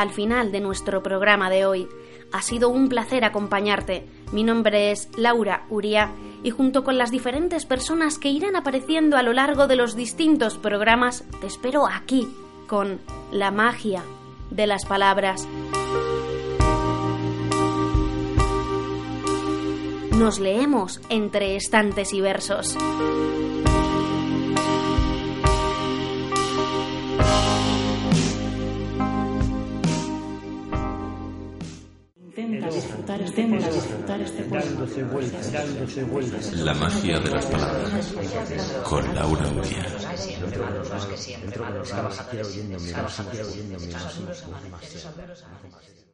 Al 0.00 0.10
final 0.10 0.50
de 0.50 0.60
nuestro 0.60 1.02
programa 1.02 1.50
de 1.50 1.66
hoy. 1.66 1.88
Ha 2.32 2.42
sido 2.42 2.68
un 2.68 2.88
placer 2.88 3.24
acompañarte. 3.24 4.06
Mi 4.32 4.44
nombre 4.44 4.92
es 4.92 5.08
Laura 5.16 5.66
Uría 5.68 6.12
y 6.42 6.50
junto 6.50 6.84
con 6.84 6.96
las 6.96 7.10
diferentes 7.10 7.66
personas 7.66 8.18
que 8.18 8.30
irán 8.30 8.56
apareciendo 8.56 9.16
a 9.16 9.22
lo 9.22 9.32
largo 9.32 9.66
de 9.66 9.76
los 9.76 9.96
distintos 9.96 10.56
programas, 10.56 11.24
te 11.40 11.46
espero 11.46 11.86
aquí 11.86 12.28
con 12.66 13.00
la 13.30 13.50
magia 13.50 14.02
de 14.50 14.66
las 14.66 14.86
palabras. 14.86 15.46
Nos 20.12 20.38
leemos 20.38 21.00
entre 21.08 21.56
estantes 21.56 22.12
y 22.12 22.20
versos. 22.20 22.76
Disfrutar 33.20 34.20
este 34.20 34.42
disfrutar 34.42 35.64
este 35.82 36.04
pueblo. 36.04 36.38
La 36.64 36.74
magia 36.74 37.20
de 37.20 37.30
las 37.30 37.46
palabras. 37.46 38.14
Con 38.84 39.14
Laura 39.14 39.48
Uría. 39.48 39.86